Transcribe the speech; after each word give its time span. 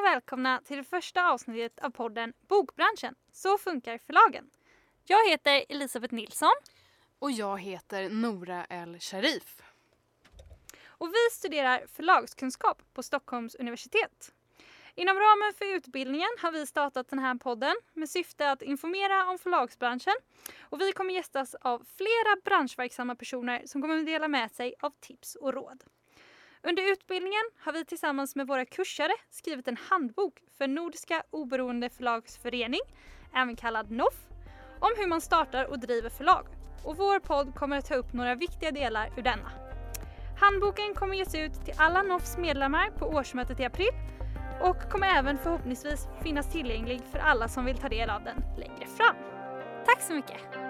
och 0.00 0.06
välkomna 0.06 0.60
till 0.64 0.76
det 0.76 0.84
första 0.84 1.28
avsnittet 1.30 1.84
av 1.84 1.90
podden 1.90 2.32
Bokbranschen. 2.48 3.14
Så 3.32 3.58
funkar 3.58 3.98
förlagen. 3.98 4.50
Jag 5.04 5.30
heter 5.30 5.64
Elisabeth 5.68 6.14
Nilsson 6.14 6.52
Och 7.18 7.30
jag 7.30 7.60
heter 7.60 8.08
Nora 8.08 8.66
El 8.70 9.00
Sharif. 9.00 9.62
och 10.88 11.08
vi 11.08 11.36
studerar 11.36 11.86
förlagskunskap 11.86 12.82
på 12.94 13.02
Stockholms 13.02 13.54
universitet. 13.54 14.32
Inom 14.94 15.16
ramen 15.16 15.52
för 15.58 15.64
utbildningen 15.64 16.30
har 16.42 16.52
vi 16.52 16.66
startat 16.66 17.08
den 17.08 17.18
här 17.18 17.34
podden 17.34 17.74
med 17.92 18.10
syfte 18.10 18.50
att 18.50 18.62
informera 18.62 19.26
om 19.30 19.38
förlagsbranschen 19.38 20.14
och 20.60 20.80
vi 20.80 20.92
kommer 20.92 21.14
gästas 21.14 21.54
av 21.54 21.84
flera 21.96 22.40
branschverksamma 22.44 23.14
personer 23.14 23.62
som 23.66 23.82
kommer 23.82 23.98
att 23.98 24.06
dela 24.06 24.28
med 24.28 24.50
sig 24.50 24.74
av 24.80 24.92
tips 25.00 25.34
och 25.34 25.54
råd. 25.54 25.84
Under 26.62 26.92
utbildningen 26.92 27.42
har 27.58 27.72
vi 27.72 27.84
tillsammans 27.84 28.36
med 28.36 28.46
våra 28.46 28.64
kursare 28.64 29.12
skrivit 29.30 29.68
en 29.68 29.76
handbok 29.76 30.34
för 30.58 30.68
Nordiska 30.68 31.22
oberoende 31.30 31.90
förlagsförening, 31.90 32.80
även 33.34 33.56
kallad 33.56 33.90
NOF, 33.90 34.14
om 34.80 34.90
hur 34.96 35.06
man 35.06 35.20
startar 35.20 35.64
och 35.64 35.78
driver 35.78 36.10
förlag. 36.10 36.46
Och 36.84 36.96
vår 36.96 37.18
podd 37.18 37.54
kommer 37.54 37.78
att 37.78 37.86
ta 37.86 37.94
upp 37.94 38.12
några 38.12 38.34
viktiga 38.34 38.70
delar 38.70 39.12
ur 39.16 39.22
denna. 39.22 39.52
Handboken 40.40 40.94
kommer 40.94 41.14
ges 41.14 41.34
ut 41.34 41.64
till 41.64 41.74
alla 41.78 42.02
NOFs 42.02 42.38
medlemmar 42.38 42.90
på 42.90 43.06
årsmötet 43.06 43.60
i 43.60 43.64
april 43.64 43.92
och 44.60 44.90
kommer 44.90 45.06
även 45.06 45.38
förhoppningsvis 45.38 46.08
finnas 46.22 46.52
tillgänglig 46.52 47.00
för 47.12 47.18
alla 47.18 47.48
som 47.48 47.64
vill 47.64 47.78
ta 47.78 47.88
del 47.88 48.10
av 48.10 48.24
den 48.24 48.44
längre 48.58 48.86
fram. 48.86 49.16
Tack 49.86 50.02
så 50.02 50.12
mycket! 50.12 50.69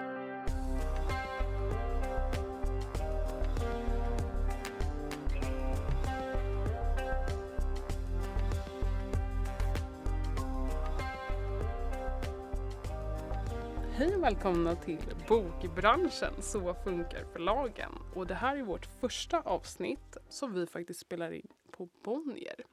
Hej 14.01 14.15
och 14.15 14.23
välkomna 14.23 14.75
till 14.75 15.15
Bokbranschen, 15.27 16.33
så 16.41 16.73
funkar 16.73 17.25
förlagen. 17.33 17.91
Och 18.15 18.27
det 18.27 18.33
här 18.33 18.57
är 18.57 18.63
vårt 18.63 18.85
första 18.85 19.41
avsnitt 19.41 20.17
som 20.29 20.53
vi 20.53 20.65
faktiskt 20.65 20.99
spelar 20.99 21.31
in 21.31 21.47
på 21.71 21.89
Bonnier. 22.03 22.65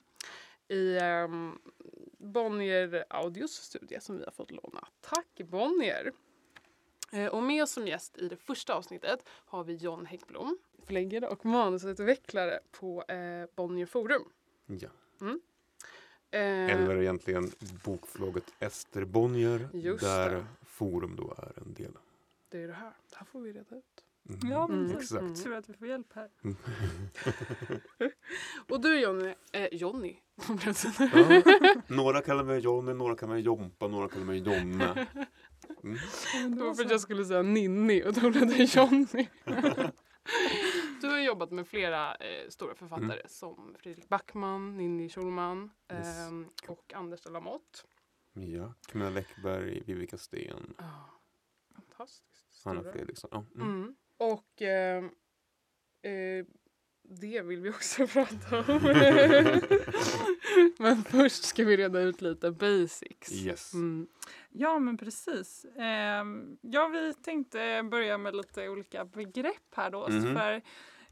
I 0.69 0.99
um, 0.99 1.59
Bonnier 2.19 3.05
Audios 3.11 3.51
studie 3.51 4.01
som 4.01 4.19
vi 4.19 4.25
har 4.25 4.31
fått 4.31 4.51
låna. 4.51 4.89
Tack 5.01 5.41
Bonnier! 5.51 6.13
Eh, 7.13 7.27
och 7.27 7.43
med 7.43 7.63
oss 7.63 7.71
som 7.71 7.87
gäst 7.87 8.19
i 8.19 8.29
det 8.29 8.37
första 8.37 8.75
avsnittet 8.75 9.29
har 9.29 9.65
vi 9.65 9.75
John 9.75 10.07
Häggblom, 10.07 10.59
förläggare 10.87 11.29
och 11.29 11.47
manusutvecklare 11.47 12.61
på 12.71 13.03
eh, 13.03 13.47
Bonnier 13.57 13.87
Forum. 13.87 14.25
Ja. 14.67 14.89
Eh, 16.31 16.41
Eller 16.41 16.97
egentligen 17.03 17.53
bokförlaget 17.85 18.45
Ester 18.59 19.05
Bonnier 19.05 19.69
Just 19.73 20.05
där 20.05 20.31
det. 20.31 20.47
Forum 20.79 21.17
då 21.17 21.35
är 21.39 21.53
en 21.63 21.75
del. 21.75 21.93
det 22.49 22.63
är 22.63 22.69
det 22.69 22.75
här. 22.75 22.93
Det 23.11 23.17
här 23.17 23.27
får 23.27 23.41
vi 23.41 23.53
reda 23.53 23.77
ut. 23.77 23.85
Mm. 24.29 24.41
Ja, 24.51 24.65
Mm, 24.69 24.93
precis. 24.93 25.13
exakt. 25.13 25.45
Tur 25.45 25.55
att 25.55 25.69
vi 25.69 25.75
får 25.75 25.89
hjälp 25.89 26.13
här. 26.15 26.31
Och 28.69 28.81
du 28.81 29.01
Johnny, 29.01 29.35
eh, 29.53 29.69
Johnny. 29.73 30.17
Ja, 30.65 30.73
några 31.87 32.23
kallar 32.23 32.45
mig 32.45 32.59
Johnny, 32.59 32.95
några 32.95 33.17
kallar 33.17 33.35
mig 33.35 33.43
Jompa, 33.43 33.89
några 33.89 34.09
kallar 34.09 34.25
mig 34.25 34.39
Jonne. 34.39 35.07
Mm. 35.85 35.99
Det 36.57 36.63
var 36.65 36.75
för 36.75 36.85
att 36.85 36.91
jag 36.91 37.01
skulle 37.01 37.25
säga 37.25 37.43
Ninni 37.43 38.05
och 38.05 38.13
då 38.15 38.31
blev 38.31 38.47
det 38.47 38.75
Johnny. 38.77 39.29
Du 41.01 41.07
har 41.09 41.19
jobbat 41.19 41.51
med 41.51 41.67
flera 41.69 42.15
eh, 42.15 42.49
stora 42.49 42.75
författare 42.75 43.23
som 43.29 43.75
Fredrik 43.79 44.09
Backman, 44.09 44.77
Ninni 44.77 45.09
Schulman 45.09 45.71
Yes. 45.93 46.19
ehm, 46.29 46.47
och 46.69 46.93
Anders 46.95 47.21
de 47.21 47.33
Lamotte. 47.33 47.79
Ja, 48.43 48.75
Camilla 48.87 49.11
Läckberg, 49.11 49.83
Vivica 49.87 50.19
Sten, 50.19 50.75
Ah, 50.79 50.85
fantastiskt. 51.75 52.65
Hanna 52.65 52.81
stora. 52.81 52.93
Fredriksson. 52.93 53.31
Ja, 53.33 53.45
mm. 53.55 53.69
Mm. 53.83 53.95
Och 54.17 54.63
ehm, 54.63 55.05
eh, 56.03 56.47
det 57.03 57.43
vill 57.43 57.61
vi 57.61 57.71
också 57.71 58.07
prata 58.13 58.59
om. 58.73 58.81
Men 60.79 61.05
först 61.05 61.45
ska 61.45 61.65
vi 61.65 61.77
reda 61.77 62.01
ut 62.01 62.21
lite 62.21 62.51
basics. 62.51 63.33
Yes. 63.33 63.75
Mm. 63.75 64.07
Ja, 64.51 64.79
men 64.79 64.97
precis. 64.97 65.67
Ehm, 65.77 66.59
ja, 66.61 66.89
vi 66.89 67.15
tänkte 67.15 67.83
börja 67.91 68.19
med 68.19 68.37
lite 68.37 68.69
olika 68.69 69.05
begrepp 69.05 69.75
här 69.75 69.91
då. 69.91 70.09
Mhm. 70.09 70.35
För 70.37 70.63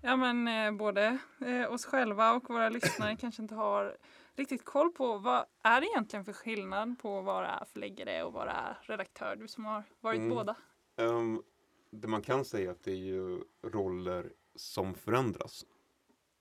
ja, 0.01 0.17
men, 0.17 0.49
eh, 0.49 0.73
både 0.79 1.19
eh, 1.41 1.73
oss 1.73 1.85
själva 1.85 2.33
och 2.33 2.49
våra 2.51 2.69
lyssnare 2.69 3.17
kanske 3.17 3.43
inte 3.43 3.55
har 3.55 3.97
riktigt 4.37 4.65
koll 4.65 4.93
på 4.93 5.19
vad 5.19 5.47
är 5.63 5.81
det 5.81 5.87
egentligen 5.87 6.25
för 6.25 6.33
skillnad 6.33 6.99
på 6.99 7.19
att 7.19 7.25
vara 7.25 7.65
förläggare 7.65 8.25
och 8.25 8.33
vara 8.33 8.77
redaktör? 8.83 9.37
Du 9.37 9.49
som 9.49 9.65
har 9.65 9.85
varit 10.01 10.19
Mm. 10.19 10.31
båda. 10.31 10.57
Ehm, 10.97 11.43
det 11.91 12.09
man 12.09 12.23
kan 12.23 12.45
säga 12.45 12.71
är 12.71 12.73
att 12.75 12.83
det 12.83 12.91
är 12.93 12.97
ju 12.97 13.45
roller 13.63 14.33
som 14.55 14.95
förändras. 14.95 15.67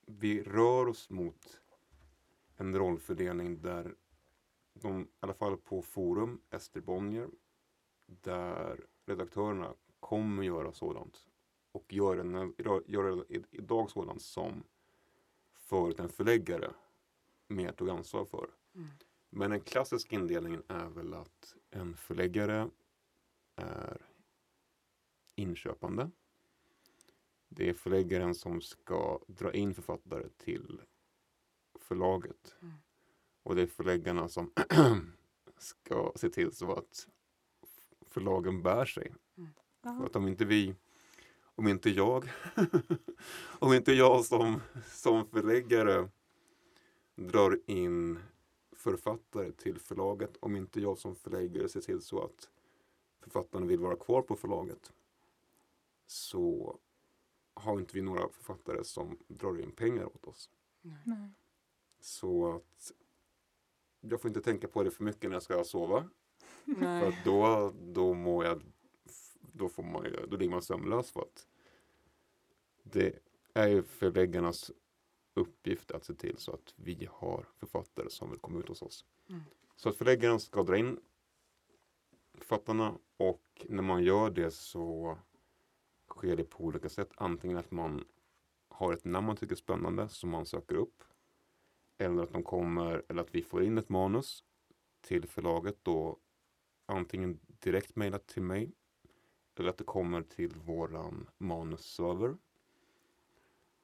Vi 0.05 0.43
rör 0.43 0.87
oss 0.87 1.09
mot 1.09 1.61
en 2.57 2.75
rollfördelning 2.77 3.61
där 3.61 3.95
de, 4.73 5.01
i 5.01 5.07
alla 5.19 5.33
fall 5.33 5.57
på 5.57 5.81
forum, 5.81 6.41
Ester 6.49 6.81
Bonnier, 6.81 7.29
där 8.05 8.85
redaktörerna 9.05 9.73
kommer 9.99 10.43
göra 10.43 10.71
sådant 10.71 11.27
och 11.71 11.93
gör, 11.93 12.17
en, 12.17 12.55
gör 12.87 13.25
idag 13.51 13.91
sådant 13.91 14.21
som 14.21 14.63
förut 15.53 15.99
en 15.99 16.09
förläggare 16.09 16.71
mer 17.47 17.71
tog 17.71 17.89
ansvar 17.89 18.25
för. 18.25 18.49
Mm. 18.75 18.87
Men 19.29 19.51
den 19.51 19.61
klassiska 19.61 20.15
indelningen 20.15 20.63
är 20.67 20.89
väl 20.89 21.13
att 21.13 21.55
en 21.69 21.97
förläggare 21.97 22.69
är 23.55 24.01
inköpande. 25.35 26.11
Det 27.47 27.69
är 27.69 27.73
förläggaren 27.73 28.35
som 28.35 28.61
ska 28.61 29.19
dra 29.27 29.53
in 29.53 29.73
författare 29.73 30.29
till 30.37 30.81
förlaget. 31.79 32.55
Mm. 32.61 32.73
Och 33.43 33.55
det 33.55 33.61
är 33.61 33.67
förläggarna 33.67 34.29
som 34.29 34.51
ska 35.57 36.11
se 36.15 36.29
till 36.29 36.51
så 36.55 36.73
att 36.73 37.07
förlagen 38.07 38.63
bär 38.63 38.85
sig. 38.85 39.13
För 39.83 40.05
att 40.05 40.15
om 40.15 40.27
inte 40.27 40.45
vi, 40.45 40.75
om 41.41 41.67
inte 41.67 41.89
jag, 41.89 42.29
om 43.59 43.73
inte 43.73 43.93
jag 43.93 44.25
som, 44.25 44.61
som 44.85 45.27
förläggare 45.27 46.09
drar 47.15 47.59
in 47.65 48.19
författare 48.71 49.51
till 49.51 49.79
förlaget, 49.79 50.37
om 50.39 50.55
inte 50.55 50.81
jag 50.81 50.97
som 50.97 51.15
förläggare 51.15 51.69
ser 51.69 51.81
till 51.81 52.01
så 52.01 52.23
att 52.23 52.49
författarna 53.21 53.65
vill 53.65 53.79
vara 53.79 53.95
kvar 53.95 54.21
på 54.21 54.35
förlaget 54.35 54.93
så 56.05 56.77
har 57.53 57.79
inte 57.79 57.95
vi 57.95 58.01
några 58.01 58.29
författare 58.29 58.83
som 58.83 59.17
drar 59.27 59.59
in 59.59 59.71
pengar 59.71 60.05
åt 60.05 60.25
oss. 60.25 60.49
Nej. 60.81 61.31
Så 61.99 62.53
att 62.55 62.91
jag 63.99 64.21
får 64.21 64.27
inte 64.27 64.41
tänka 64.41 64.67
på 64.67 64.83
det 64.83 64.91
för 64.91 65.03
mycket 65.03 65.23
när 65.29 65.35
jag 65.35 65.43
ska 65.43 65.63
sova. 65.63 66.09
För 66.65 66.73
Nej. 66.81 67.07
att 67.07 67.25
då, 67.25 67.73
då 67.93 68.13
mår 68.13 68.45
jag, 68.45 68.61
då, 69.41 69.69
får 69.69 69.83
man, 69.83 70.03
ju- 70.05 70.25
då 70.27 70.37
blir 70.37 70.49
man 70.49 70.61
sömnlös 70.61 71.11
för 71.11 71.21
att 71.21 71.47
det 72.83 73.19
är 73.53 73.67
ju 73.67 73.83
förläggarnas 73.83 74.71
uppgift 75.35 75.91
att 75.91 76.05
se 76.05 76.13
till 76.13 76.37
så 76.37 76.51
att 76.51 76.73
vi 76.75 77.07
har 77.11 77.45
författare 77.57 78.09
som 78.09 78.29
vill 78.29 78.39
komma 78.39 78.59
ut 78.59 78.67
hos 78.67 78.81
oss. 78.81 79.05
Mm. 79.29 79.41
Så 79.75 79.89
att 79.89 79.97
förläggaren 79.97 80.39
ska 80.39 80.63
dra 80.63 80.77
in 80.77 80.99
författarna 82.33 82.97
och 83.17 83.65
när 83.69 83.83
man 83.83 84.03
gör 84.03 84.29
det 84.29 84.51
så 84.51 85.17
sker 86.09 86.35
det 86.35 86.43
på 86.43 86.63
olika 86.63 86.89
sätt. 86.89 87.11
Antingen 87.15 87.57
att 87.57 87.71
man 87.71 88.05
har 88.69 88.93
ett 88.93 89.05
namn 89.05 89.27
man 89.27 89.35
tycker 89.35 89.55
är 89.55 89.57
spännande 89.57 90.09
som 90.09 90.29
man 90.29 90.45
söker 90.45 90.75
upp. 90.75 91.03
Eller 91.97 92.23
att 92.23 92.33
de 92.33 92.43
kommer, 92.43 93.03
eller 93.09 93.21
att 93.21 93.35
vi 93.35 93.41
får 93.43 93.63
in 93.63 93.77
ett 93.77 93.89
manus 93.89 94.43
till 95.01 95.27
förlaget 95.27 95.77
då 95.83 96.19
antingen 96.85 97.39
direkt 97.45 97.95
mejlat 97.95 98.27
till 98.27 98.43
mig 98.43 98.71
eller 99.55 99.69
att 99.69 99.77
det 99.77 99.83
kommer 99.83 100.21
till 100.21 100.53
våran 100.55 101.29
manusserver. 101.37 102.37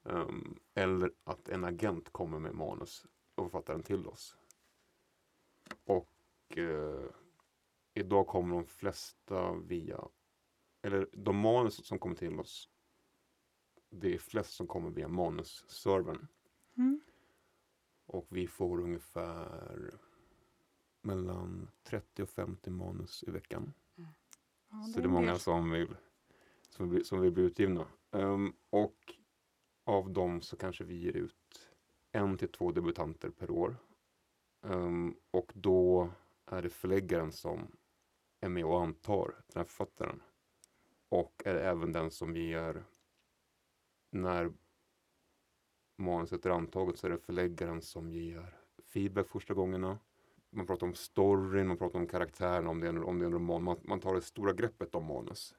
Ehm, 0.04 0.58
eller 0.74 1.12
att 1.24 1.48
en 1.48 1.64
agent 1.64 2.12
kommer 2.12 2.38
med 2.38 2.54
manus 2.54 3.06
och 3.34 3.44
författar 3.44 3.74
den 3.74 3.82
till 3.82 4.06
oss. 4.06 4.36
Och 5.84 6.58
eh, 6.58 7.10
idag 7.94 8.26
kommer 8.26 8.56
de 8.56 8.66
flesta 8.66 9.54
via, 9.54 10.08
eller 10.82 11.08
de 11.12 11.36
manus 11.36 11.86
som 11.86 11.98
kommer 11.98 12.16
till 12.16 12.40
oss, 12.40 12.68
det 13.90 14.14
är 14.14 14.18
flest 14.18 14.52
som 14.54 14.66
kommer 14.66 14.90
via 14.90 15.08
manusservern. 15.08 16.26
Mm. 16.76 17.00
Och 18.06 18.26
vi 18.28 18.46
får 18.46 18.80
ungefär 18.80 19.90
mellan 21.00 21.70
30 21.82 22.22
och 22.22 22.28
50 22.28 22.70
manus 22.70 23.24
i 23.26 23.30
veckan. 23.30 23.72
Ja, 23.94 24.82
Så 24.94 25.00
det 25.00 25.06
är 25.06 25.08
många 25.08 25.38
som 25.38 25.70
vill, 25.70 25.96
som 26.68 26.90
vill, 26.90 27.04
som 27.04 27.20
vill 27.20 27.32
bli 27.32 27.42
utgivna. 27.42 27.86
Ehm, 28.10 28.52
och 28.70 29.14
av 29.84 30.10
dem 30.10 30.40
så 30.40 30.56
kanske 30.56 30.84
vi 30.84 30.94
ger 30.94 31.16
ut 31.16 31.70
en 32.12 32.38
till 32.38 32.48
två 32.48 32.72
debutanter 32.72 33.30
per 33.30 33.50
år. 33.50 33.76
Um, 34.60 35.16
och 35.30 35.52
då 35.54 36.10
är 36.46 36.62
det 36.62 36.70
förläggaren 36.70 37.32
som 37.32 37.76
är 38.40 38.48
med 38.48 38.64
och 38.64 38.82
antar 38.82 39.26
den 39.46 39.60
här 39.60 39.64
författaren. 39.64 40.22
Och 41.08 41.42
är 41.44 41.54
även 41.54 41.92
den 41.92 42.10
som 42.10 42.36
ger, 42.36 42.84
när 44.10 44.52
manuset 45.96 46.46
är 46.46 46.50
antaget 46.50 46.98
så 46.98 47.06
är 47.06 47.10
det 47.10 47.18
förläggaren 47.18 47.82
som 47.82 48.12
ger 48.12 48.58
feedback 48.84 49.28
första 49.28 49.54
gångerna. 49.54 49.98
Man 50.50 50.66
pratar 50.66 50.86
om 50.86 50.94
storyn, 50.94 51.66
man 51.66 51.76
pratar 51.76 51.98
om 51.98 52.06
karaktären, 52.06 52.66
om 52.66 52.80
det 52.80 52.86
är 52.86 52.88
en, 52.88 53.04
om 53.04 53.18
det 53.18 53.24
är 53.24 53.26
en 53.26 53.32
roman. 53.32 53.62
Man, 53.62 53.76
man 53.82 54.00
tar 54.00 54.14
det 54.14 54.22
stora 54.22 54.52
greppet 54.52 54.94
om 54.94 55.04
manus. 55.04 55.54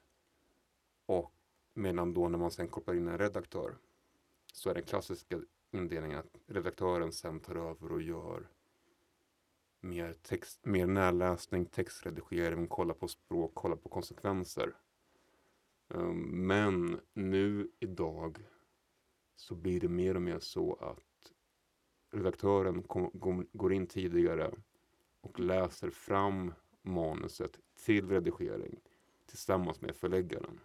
Och 1.06 1.32
medan 1.74 2.14
då 2.14 2.28
när 2.28 2.38
man 2.38 2.50
sen 2.50 2.68
kopplar 2.68 2.94
in 2.94 3.08
en 3.08 3.18
redaktör 3.18 3.76
så 4.54 4.70
är 4.70 4.74
den 4.74 4.82
klassiska 4.82 5.40
indelningen 5.70 6.18
att 6.18 6.36
redaktören 6.46 7.12
sen 7.12 7.40
tar 7.40 7.54
över 7.54 7.92
och 7.92 8.02
gör 8.02 8.48
mer, 9.80 10.12
text, 10.12 10.64
mer 10.64 10.86
närläsning, 10.86 11.66
textredigering, 11.66 12.66
kolla 12.66 12.94
på 12.94 13.08
språk, 13.08 13.50
kolla 13.54 13.76
på 13.76 13.88
konsekvenser. 13.88 14.76
Ehm, 15.94 16.46
men 16.46 17.00
nu 17.14 17.70
idag 17.80 18.38
så 19.36 19.54
blir 19.54 19.80
det 19.80 19.88
mer 19.88 20.14
och 20.14 20.22
mer 20.22 20.38
så 20.38 20.74
att 20.74 21.32
redaktören 22.10 22.82
kom, 22.82 23.10
går, 23.12 23.46
går 23.52 23.72
in 23.72 23.86
tidigare 23.86 24.54
och 25.20 25.40
läser 25.40 25.90
fram 25.90 26.54
manuset 26.82 27.58
till 27.84 28.08
redigering 28.08 28.80
tillsammans 29.26 29.80
med 29.80 29.96
förläggaren. 29.96 30.60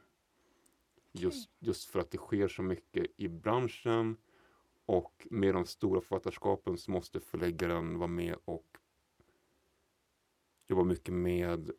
Just, 1.19 1.50
just 1.60 1.89
för 1.89 2.00
att 2.00 2.12
det 2.12 2.18
sker 2.18 2.48
så 2.48 2.62
mycket 2.62 3.06
i 3.18 3.27
branschen 3.27 4.18
och 4.86 5.27
med 5.30 5.54
de 5.54 5.66
stora 5.66 6.01
författarskapen 6.01 6.77
så 6.77 6.92
måste 6.92 7.19
förläggaren 7.19 7.98
vara 7.98 8.07
med 8.07 8.36
och 8.45 8.77
jobba 10.68 10.83
mycket 10.83 11.13
med, 11.13 11.71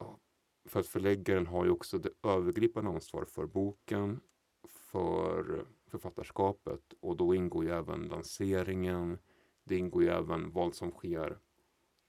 för 0.64 0.80
att 0.80 0.86
förläggaren 0.86 1.46
har 1.46 1.64
ju 1.64 1.70
också 1.70 1.98
det 1.98 2.10
övergripande 2.22 2.90
ansvaret 2.90 3.30
för 3.30 3.46
boken, 3.46 4.20
för 4.68 5.66
författarskapet 5.86 6.94
och 7.00 7.16
då 7.16 7.34
ingår 7.34 7.64
ju 7.64 7.70
även 7.70 8.02
lanseringen, 8.02 9.18
det 9.64 9.76
ingår 9.76 10.02
ju 10.02 10.08
även 10.08 10.52
vad 10.52 10.74
som 10.74 10.90
sker 10.90 11.38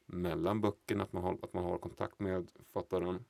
mellan 0.05 0.61
böckerna, 0.61 1.03
att 1.03 1.13
man 1.13 1.23
har, 1.23 1.39
att 1.41 1.53
man 1.53 1.63
har 1.63 1.77
kontakt 1.77 2.19
med 2.19 2.51
författaren. 2.55 3.25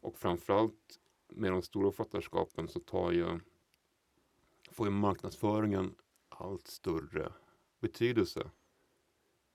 Och 0.00 0.18
framförallt 0.18 1.00
med 1.36 1.52
de 1.52 1.62
stora 1.62 1.90
författarskapen 1.90 2.68
så 2.68 2.80
tar 2.80 3.12
ju, 3.12 3.40
får 4.70 4.86
ju 4.86 4.92
marknadsföringen 4.92 5.94
allt 6.28 6.66
större 6.66 7.32
betydelse. 7.80 8.50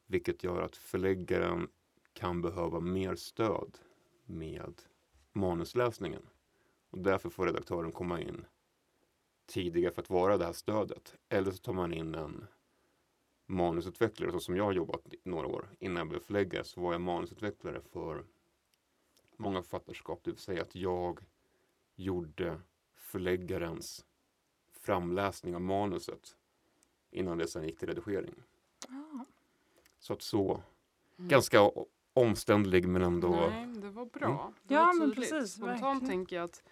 Vilket 0.06 0.44
gör 0.44 0.62
att 0.62 0.78
förläggaren 0.78 1.68
kan 2.14 2.42
behöva 2.42 2.80
mer 2.80 3.16
stöd 3.16 3.78
med 4.26 4.82
manusläsningen. 5.34 6.30
Och 6.90 7.00
därför 7.00 7.30
får 7.30 7.46
redaktören 7.46 7.92
komma 7.92 8.22
in 8.22 8.46
tidigare 9.46 9.94
för 9.94 10.02
att 10.02 10.10
vara 10.10 10.38
det 10.38 10.46
här 10.46 10.54
stödet. 10.54 11.16
Eller 11.30 11.52
så 11.52 11.58
tar 11.58 11.74
man 11.74 11.94
in 11.94 12.16
en 12.16 12.48
manusutvecklare, 13.46 14.32
så 14.32 14.40
som 14.40 14.56
jag 14.56 14.64
har 14.64 14.74
jobbat 14.74 15.14
i 15.14 15.18
några 15.24 15.48
år. 15.48 15.70
Innan 15.80 15.98
jag 15.98 16.10
blev 16.10 16.20
förläggare 16.20 16.64
så 16.64 16.82
var 16.82 16.92
jag 16.92 17.02
manusutvecklare 17.02 17.82
för 17.82 18.26
många 19.38 19.62
författarskap. 19.62 20.20
Det 20.24 20.32
vill 20.32 20.40
säga 20.40 20.62
att 20.62 20.76
jag 20.76 21.20
gjorde 21.98 22.62
förläggarens 22.96 24.06
framläsning 24.72 25.56
av 25.56 25.62
manuset 25.62 26.36
innan 27.12 27.38
det 27.38 27.48
sen 27.48 27.64
gick 27.64 27.80
till 27.80 27.88
redigering. 27.88 28.36
Ah. 28.90 29.26
Så 30.00 30.14
att 30.14 30.22
så, 30.22 30.64
Mm. 31.20 31.30
ganska 31.30 31.72
omständlig 32.14 32.88
men 32.88 33.02
ändå 33.02 33.30
Nej, 33.30 33.68
det 33.68 33.90
var 33.90 34.06
bra. 34.06 34.42
Mm. 34.42 34.54
Det 34.64 34.74
Ja, 34.74 34.86
var 34.86 34.94
men 34.94 35.10
tydligt. 35.10 35.30
precis, 35.32 35.54
Spontant 35.54 35.82
verkligen. 35.82 36.08
tänker 36.08 36.36
jag 36.36 36.46
att 36.46 36.64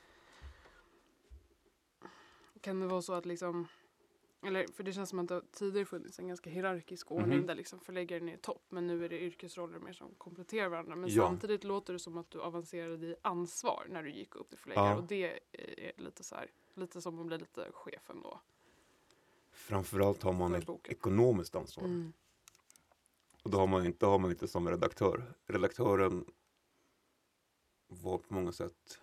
kan 2.61 2.79
det 2.79 2.87
vara 2.87 3.01
så 3.01 3.13
att 3.13 3.25
liksom 3.25 3.67
eller 4.47 4.67
för 4.67 4.83
det 4.83 4.93
känns 4.93 5.09
som 5.09 5.19
att 5.19 5.27
det 5.27 5.41
tidigare 5.51 5.85
funnits 5.85 6.19
en 6.19 6.27
ganska 6.27 6.49
hierarkisk 6.49 7.11
ordning 7.11 7.37
Mhm. 7.37 7.47
där 7.47 7.55
liksom 7.55 7.79
förläggaren 7.79 8.29
är 8.29 8.37
topp 8.37 8.63
men 8.69 8.87
nu 8.87 9.05
är 9.05 9.09
det 9.09 9.19
yrkesroller 9.19 9.79
mer 9.79 9.93
som 9.93 10.13
kompletterar 10.17 10.69
varandra. 10.69 10.95
Men 10.95 11.09
Ja. 11.09 11.23
samtidigt 11.27 11.63
låter 11.63 11.93
det 11.93 11.99
som 11.99 12.17
att 12.17 12.31
du 12.31 12.41
avancerade 12.41 13.05
i 13.07 13.15
ansvar 13.21 13.85
när 13.89 14.03
du 14.03 14.11
gick 14.11 14.35
upp 14.35 14.49
till 14.49 14.57
förläggare 14.57 14.89
Ja. 14.89 14.97
och 14.97 15.03
det 15.03 15.39
är 15.51 15.91
lite 16.01 16.23
så 16.23 16.35
här, 16.35 16.51
lite 16.73 17.01
som 17.01 17.19
att 17.19 17.25
bli 17.25 17.37
lite 17.37 17.71
chef 17.73 18.09
ändå. 18.09 18.39
framförallt 19.51 20.23
har 20.23 20.33
man 20.33 20.55
ett 20.55 20.69
ekonomiskt 20.83 21.55
ansvar. 21.55 21.83
Mm. 21.83 22.13
Och 23.43 23.49
då 23.51 23.57
har 23.57 23.67
man 23.67 23.85
inte, 23.85 24.05
har 24.05 24.19
man 24.19 24.31
inte 24.31 24.47
som 24.47 24.69
redaktör. 24.69 25.33
Redaktören 25.45 26.25
var 27.87 28.17
på 28.17 28.33
många 28.33 28.51
sätt, 28.51 28.99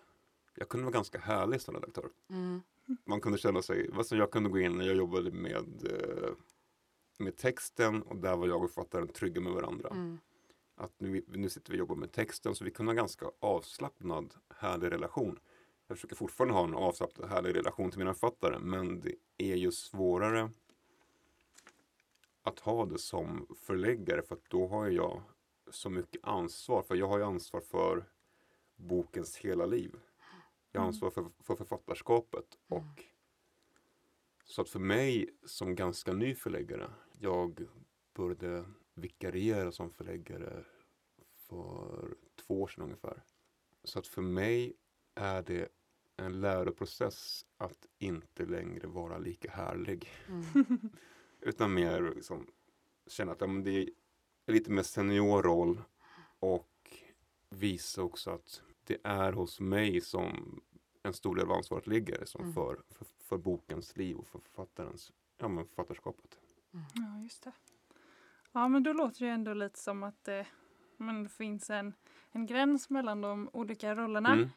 jag 0.55 0.69
kunde 0.69 0.83
vara 0.85 0.93
ganska 0.93 1.19
härlig 1.19 1.61
som 1.61 1.73
redaktör. 1.75 2.09
Mm. 2.29 2.61
Man 3.05 3.21
kunde 3.21 3.37
känna 3.37 3.61
sig, 3.61 3.89
alltså 3.93 4.15
jag 4.15 4.31
kunde 4.31 4.49
gå 4.49 4.59
in 4.59 4.77
när 4.77 4.85
jag 4.85 4.95
jobbade 4.95 5.31
med, 5.31 5.91
eh, 5.91 6.29
med 7.17 7.37
texten 7.37 8.01
och 8.01 8.17
där 8.17 8.35
var 8.35 8.47
jag 8.47 8.63
och 8.63 8.71
författaren 8.71 9.07
trygga 9.07 9.41
med 9.41 9.53
varandra. 9.53 9.89
Mm. 9.89 10.17
Att 10.75 10.99
nu, 10.99 11.25
nu 11.27 11.49
sitter 11.49 11.71
vi 11.71 11.77
och 11.77 11.79
jobbar 11.79 11.95
med 11.95 12.11
texten 12.11 12.55
så 12.55 12.63
vi 12.63 12.71
kunde 12.71 12.89
ha 12.89 12.93
en 12.93 12.97
ganska 12.97 13.31
avslappnad, 13.39 14.33
härlig 14.49 14.91
relation. 14.91 15.39
Jag 15.87 15.97
försöker 15.97 16.15
fortfarande 16.15 16.53
ha 16.53 16.63
en 16.63 16.75
avslappnad, 16.75 17.29
härlig 17.29 17.55
relation 17.55 17.91
till 17.91 17.99
mina 17.99 18.13
författare 18.13 18.59
men 18.59 18.99
det 18.99 19.15
är 19.37 19.55
ju 19.55 19.71
svårare 19.71 20.49
att 22.43 22.59
ha 22.59 22.85
det 22.85 22.97
som 22.97 23.47
förläggare 23.55 24.21
för 24.21 24.35
att 24.35 24.49
då 24.49 24.67
har 24.67 24.87
jag 24.87 25.21
så 25.71 25.89
mycket 25.89 26.23
ansvar. 26.23 26.81
För 26.81 26.95
jag 26.95 27.07
har 27.07 27.17
ju 27.17 27.23
ansvar 27.23 27.61
för 27.61 28.05
bokens 28.75 29.37
hela 29.37 29.65
liv. 29.65 29.95
Jag 30.75 30.81
Mm. 30.81 30.87
ansvar 30.87 31.09
för, 31.11 31.29
för 31.39 31.55
författarskapet. 31.55 32.59
Mm. 32.69 32.83
Och 32.83 33.03
så 34.45 34.61
att 34.61 34.69
för 34.69 34.79
mig 34.79 35.29
som 35.45 35.75
ganska 35.75 36.13
ny 36.13 36.35
förläggare, 36.35 36.89
jag 37.19 37.67
började 38.13 38.65
vikariera 38.93 39.71
som 39.71 39.89
förläggare 39.91 40.63
för 41.35 42.15
två 42.35 42.61
år 42.61 42.67
sedan 42.67 42.83
ungefär. 42.83 43.23
Så 43.83 43.99
att 43.99 44.07
för 44.07 44.21
mig 44.21 44.73
är 45.15 45.43
det 45.43 45.69
en 46.17 46.41
läroprocess 46.41 47.45
att 47.57 47.85
inte 47.99 48.45
längre 48.45 48.87
vara 48.87 49.17
lika 49.17 49.51
härlig. 49.51 50.09
Mm. 50.27 50.89
Utan 51.39 51.73
mer 51.73 52.13
liksom 52.15 52.47
känna 53.07 53.31
att 53.31 53.41
ja, 53.41 53.47
det 53.47 53.89
är 54.45 54.53
lite 54.53 54.71
mer 54.71 54.83
senior 54.83 55.43
roll 55.43 55.81
och 56.39 57.03
visa 57.49 58.03
också 58.03 58.31
att 58.31 58.61
det 58.85 58.97
är 59.03 59.31
hos 59.33 59.59
mig 59.59 60.01
som 60.01 60.61
en 61.03 61.13
stor 61.13 61.35
del 61.35 61.45
av 61.45 61.51
ansvaret 61.51 61.87
ligger 61.87 62.25
som 62.25 62.41
Mm. 62.41 62.53
för, 62.53 62.81
för, 62.89 63.05
för 63.05 63.37
bokens 63.37 63.97
liv 63.97 64.17
och 64.17 64.27
för 64.27 64.39
författarens, 64.39 65.11
ja 65.37 65.47
men 65.47 65.65
författarskapet. 65.65 66.39
Ja, 66.71 67.19
just 67.23 67.43
det. 67.43 67.51
Ja, 68.51 68.67
men 68.67 68.83
då 68.83 68.93
låter 68.93 69.19
det 69.19 69.25
ju 69.25 69.31
ändå 69.31 69.53
lite 69.53 69.79
som 69.79 70.03
att 70.03 70.23
det, 70.23 70.47
men 70.97 71.23
det 71.23 71.29
finns 71.29 71.69
en, 71.69 71.93
en 72.31 72.45
gräns 72.45 72.89
mellan 72.89 73.21
de 73.21 73.49
olika 73.53 73.95
rollerna. 73.95 74.33
Mm. 74.33 74.49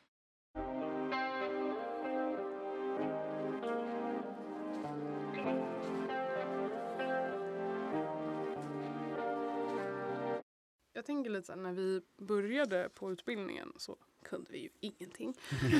Jag 10.92 11.04
tänker 11.06 11.30
lite 11.30 11.47
så 11.47 11.52
här, 11.52 11.61
när 11.61 11.73
vi 11.73 12.02
började 12.16 12.88
på 12.95 13.12
utbildningen 13.12 13.73
så 13.76 13.97
kunde 14.28 14.52
vi 14.52 14.59
ju 14.59 14.68
ingenting. 14.80 15.35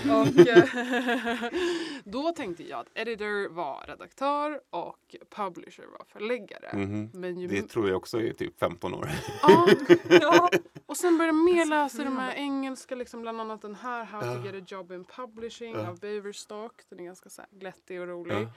Och 0.11 0.49
eh, 0.49 1.51
då 2.05 2.33
tänkte 2.33 2.69
jag 2.69 2.81
att 2.81 2.89
editor 2.95 3.49
var 3.49 3.85
redaktör 3.87 4.61
och 4.71 5.17
publisher 5.31 5.87
var 5.87 6.05
förläggare. 6.09 6.71
Mhm. 6.77 7.11
Men 7.15 7.41
ju 7.41 7.49
Det 7.49 7.63
tror 7.63 7.89
jag 7.89 7.97
också 7.97 8.21
är 8.23 8.33
typ 8.33 8.59
15 8.59 8.95
år. 8.95 9.09
ja, 9.43 9.69
Ja. 10.21 10.51
och 10.87 10.97
sen 10.97 11.19
började 11.19 11.39
jag 11.39 11.45
mer 11.45 11.67
läsa 11.67 12.05
de 12.05 12.17
här 12.17 12.35
engelska, 12.35 12.95
liksom 12.95 13.23
bland 13.23 13.41
annat 13.41 13.63
den 13.63 13.75
här 13.75 14.05
How 14.05 14.21
to 14.21 14.47
get 14.47 14.55
a 14.63 14.65
job 14.69 14.93
in 14.93 15.05
publishing 15.05 15.77
av 15.77 16.01
Beaverstock. 16.01 16.83
Den 16.89 17.01
är 17.01 17.05
ganska 17.05 17.31
så 17.31 17.43
här 17.43 17.59
glättig 17.59 18.01
och 18.01 18.07
rolig. 18.07 18.49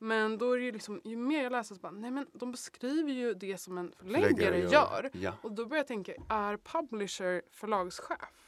Men 0.00 0.38
då 0.38 0.52
är 0.52 0.58
det 0.58 0.64
ju 0.64 0.72
liksom, 0.72 1.00
ju 1.04 1.16
mer 1.16 1.42
jag 1.42 1.52
läser 1.52 1.74
så 1.74 1.80
bara, 1.80 1.92
nej 1.92 2.10
men 2.10 2.26
de 2.32 2.52
beskriver 2.52 3.12
ju 3.12 3.34
det 3.34 3.58
som 3.58 3.78
en 3.78 3.92
förläggare, 3.96 4.34
Förläggare 4.34 4.58
gör. 4.58 5.10
Ja. 5.12 5.32
Och 5.42 5.52
då 5.52 5.66
börjar 5.66 5.80
jag 5.80 5.86
tänka, 5.86 6.12
är 6.28 6.56
publisher 6.56 7.42
förlagschef? 7.52 8.47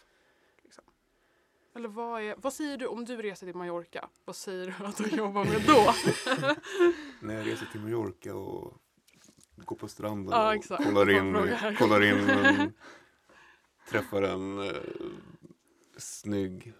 Eller 1.74 1.88
vad, 1.88 2.22
är, 2.22 2.34
vad 2.38 2.52
säger 2.52 2.76
du 2.76 2.86
om 2.86 3.04
du 3.04 3.16
reser 3.22 3.46
till 3.46 3.56
Mallorca? 3.56 4.08
Vad 4.24 4.36
säger 4.36 4.66
du 4.78 4.86
att 4.86 4.96
du 4.96 5.16
jobbar 5.16 5.44
med 5.44 5.62
då? 5.66 5.94
När 7.26 7.34
jag 7.34 7.46
reser 7.46 7.66
till 7.66 7.80
Mallorca 7.80 8.34
och 8.34 8.74
går 9.56 9.76
på 9.76 9.88
stranden 9.88 10.32
Ja, 10.32 10.56
och 10.56 10.84
kollar 10.84 11.10
in, 11.10 11.48
kollar 11.78 12.02
in 12.02 12.30
en, 12.30 12.72
träffar 13.88 14.22
en 14.22 14.58
eh, 14.68 14.76
snygg 15.96 16.72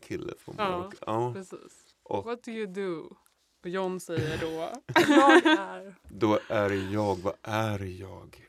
kille 0.00 0.32
från 0.38 0.54
Ja. 0.58 0.70
Mallorca. 0.70 0.96
Ja. 1.06 1.32
Precis. 1.34 1.94
Och 2.02 2.24
What 2.24 2.42
do 2.42 2.50
you 2.50 2.66
do? 2.66 3.16
Och 3.62 3.68
John 3.70 4.00
säger 4.00 4.38
då, 4.38 4.72
Jag 5.08 5.46
är... 5.46 5.94
då 6.08 6.38
är 6.48 6.92
jag, 6.92 7.16
vad 7.16 7.34
är 7.42 7.84
jag? 7.84 8.48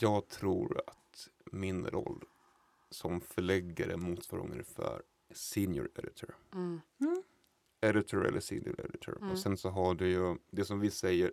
jag 0.00 0.28
tror 0.28 0.82
att 0.86 1.28
min 1.52 1.86
roll 1.86 2.24
som 2.90 3.20
förläggare 3.20 3.96
motsvarar 3.96 4.42
ungefär 4.42 5.02
senior 5.30 5.90
editor. 5.94 6.36
Mm. 6.54 6.80
Editor 7.80 8.26
eller 8.26 8.40
senior 8.40 8.80
editor. 8.80 9.16
Mm. 9.16 9.30
Och 9.30 9.38
sen 9.38 9.56
så 9.56 9.68
har 9.68 9.94
du 9.94 10.08
ju 10.08 10.36
det 10.50 10.64
som 10.64 10.80
vi 10.80 10.90
säger. 10.90 11.32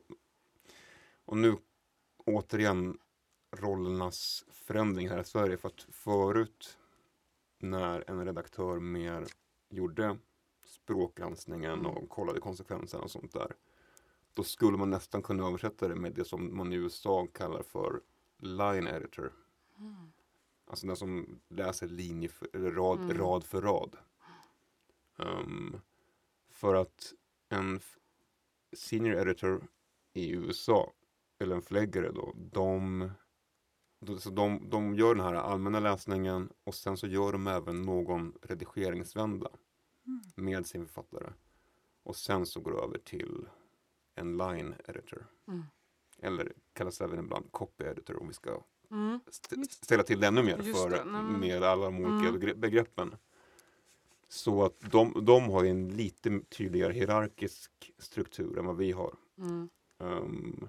Och 1.25 1.37
nu 1.37 1.57
återigen 2.17 2.97
rollernas 3.51 4.45
förändring 4.51 5.09
här 5.09 5.21
i 5.21 5.23
Sverige. 5.23 5.57
För 5.57 5.67
att 5.67 5.87
förut 5.89 6.77
när 7.59 8.03
en 8.07 8.25
redaktör 8.25 8.79
mer 8.79 9.25
gjorde 9.69 10.17
språkgranskningen 10.65 11.79
Mm. 11.79 11.85
och 11.85 12.09
kollade 12.09 12.39
konsekvenserna 12.39 13.03
och 13.03 13.11
sånt 13.11 13.33
där. 13.33 13.55
Då 14.33 14.43
skulle 14.43 14.77
man 14.77 14.89
nästan 14.89 15.21
kunna 15.21 15.47
översätta 15.47 15.87
det 15.87 15.95
med 15.95 16.13
det 16.13 16.25
som 16.25 16.57
man 16.57 16.73
i 16.73 16.75
USA 16.75 17.27
kallar 17.33 17.63
för 17.63 18.01
line 18.37 18.87
editor. 18.87 19.33
Mm. 19.77 20.11
Alltså 20.67 20.87
den 20.87 20.95
som 20.95 21.39
läser 21.49 21.87
linje 21.87 22.29
för, 22.29 22.47
eller 22.53 22.71
rad, 22.71 22.99
Mm. 22.99 23.17
rad 23.17 23.43
för 23.43 23.61
rad. 23.61 23.97
Ehm, 25.17 25.81
för 26.49 26.75
att 26.75 27.13
en 27.49 27.79
senior 28.75 29.15
editor 29.15 29.67
i 30.13 30.31
USA, 30.31 30.93
eller 31.39 31.55
en 31.55 31.61
förläggare 31.61 32.11
då, 32.11 32.33
de, 32.35 33.09
så 34.19 34.29
de, 34.29 34.69
de 34.69 34.95
gör 34.95 35.15
den 35.15 35.25
här 35.25 35.33
allmänna 35.33 35.79
läsningen 35.79 36.49
och 36.63 36.75
sen 36.75 36.97
så 36.97 37.07
gör 37.07 37.31
de 37.31 37.47
även 37.47 37.81
någon 37.81 38.33
redigeringsvända 38.41 39.49
Mm. 40.07 40.21
med 40.35 40.65
sin 40.67 40.85
författare. 40.87 41.33
Och 42.03 42.15
sen 42.15 42.45
så 42.45 42.59
går 42.59 42.71
det 42.71 42.77
över 42.77 42.97
till 42.97 43.47
en 44.15 44.37
line 44.37 44.75
editor. 44.87 45.27
Mm. 45.47 45.63
Eller 46.17 46.53
kallas 46.73 47.01
även 47.01 47.19
ibland 47.19 47.51
copy 47.51 47.83
editor 47.83 48.21
om 48.21 48.27
vi 48.27 48.33
ska 48.33 48.63
Mm. 48.91 49.19
ställa 49.69 50.03
till 50.03 50.19
det 50.19 50.27
ännu 50.27 50.43
mer 50.43 50.57
Just 50.57 50.81
för 50.81 50.89
det, 50.89 51.05
med 51.39 51.63
alla 51.63 51.85
de 51.85 51.95
olika 51.99 52.27
Mm. 52.29 52.39
begre- 52.39 52.55
begreppen. 52.55 53.15
Så 54.27 54.63
att 54.65 54.79
de, 54.91 55.25
de 55.25 55.49
har 55.49 55.63
ju 55.63 55.69
en 55.69 55.89
lite 55.89 56.39
tydligare 56.49 56.93
hierarkisk 56.93 57.71
struktur 57.97 58.57
än 58.59 58.65
vad 58.65 58.77
vi 58.77 58.91
har. 58.91 59.15
Mm. 59.37 59.69
Ehm, 59.99 60.67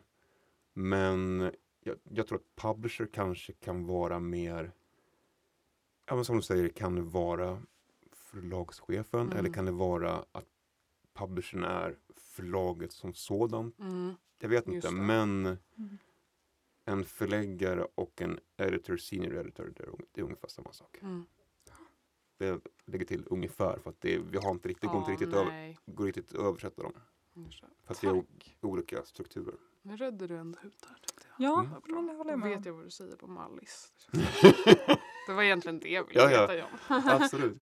men 0.73 1.51
jag, 1.81 1.97
jag 2.11 2.27
tror 2.27 2.39
att 2.39 2.57
publisher 2.63 3.07
kanske 3.13 3.53
kan 3.53 3.87
vara 3.87 4.19
mer, 4.21 4.73
ja 6.07 6.15
men 6.15 6.25
som 6.25 6.37
du 6.37 6.43
säger, 6.43 6.69
kan 6.69 6.95
det 6.95 7.03
vara 7.03 7.63
förlagschefen 8.13 9.21
Mm. 9.21 9.37
eller 9.39 9.53
kan 9.53 9.65
det 9.65 9.73
vara 9.73 10.25
att 10.33 10.47
publishern 11.15 11.65
är 11.65 11.97
förlaget 12.17 12.93
som 12.93 13.15
sådant? 13.15 13.79
Mm. 13.79 14.15
Jag 14.39 14.49
vet 14.49 14.67
Just 14.67 14.75
inte, 14.75 14.89
det. 14.89 15.03
men 15.03 15.47
Mm. 15.47 15.99
En 16.89 17.05
förläggare 17.05 17.87
och 17.95 18.23
en 18.23 18.41
editor, 18.57 18.97
senior 18.97 19.37
editor, 19.37 19.73
det 19.77 19.83
är, 19.83 19.87
ung- 19.89 20.07
det 20.13 20.21
är 20.21 20.25
ungefär 20.25 20.49
samma 20.49 20.73
sak. 20.73 20.99
Mm. 21.03 21.27
Det 22.39 22.61
lägger 22.85 23.05
till 23.07 23.25
ungefär 23.31 23.79
för 23.79 23.91
att 23.91 24.01
det, 24.01 24.19
vi 24.19 24.39
har 24.39 24.51
inte 24.51 24.69
riktigt, 24.69 24.83
det 24.83 24.89
går 24.89 24.99
inte 24.99 25.11
riktigt, 25.13 25.33
över, 25.35 25.51
nej. 25.51 25.79
går 25.87 26.07
riktigt 26.07 26.35
att 26.35 26.41
översätta 26.41 26.83
dem. 26.83 26.93
Det. 27.35 27.51
Fast 27.85 28.05
vi 28.05 28.09
har 28.09 28.25
olika 28.61 29.03
strukturer. 29.03 29.55
Nu 29.83 29.97
redde 29.97 30.27
du 30.27 30.37
ändå 30.37 30.59
ut 30.63 30.85
här 30.89 30.97
tyckte 31.07 31.27
jag. 31.39 31.49
Ja, 31.49 31.61
Mm. 31.61 31.71
Bra. 31.81 31.95
men 31.95 32.07
det 32.07 32.13
håller 32.15 32.31
jag 32.31 32.41
Då 32.41 32.45
med 32.47 32.57
vet 32.57 32.67
jag 32.67 32.73
vad 32.73 32.85
du 32.85 32.91
säger 32.91 33.17
på 33.17 33.27
Mallis. 33.27 33.93
Det 35.27 35.33
var 35.35 35.43
egentligen 35.43 35.79
det 35.81 35.89
jag 35.89 36.05
ville 36.09 36.21
Ja, 36.21 36.31
ja. 36.31 36.41
veta 36.47 36.57
John. 36.59 36.69
Absolut. 37.09 37.59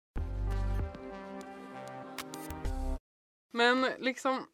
Men 3.52 3.82
liksom, 4.00 4.48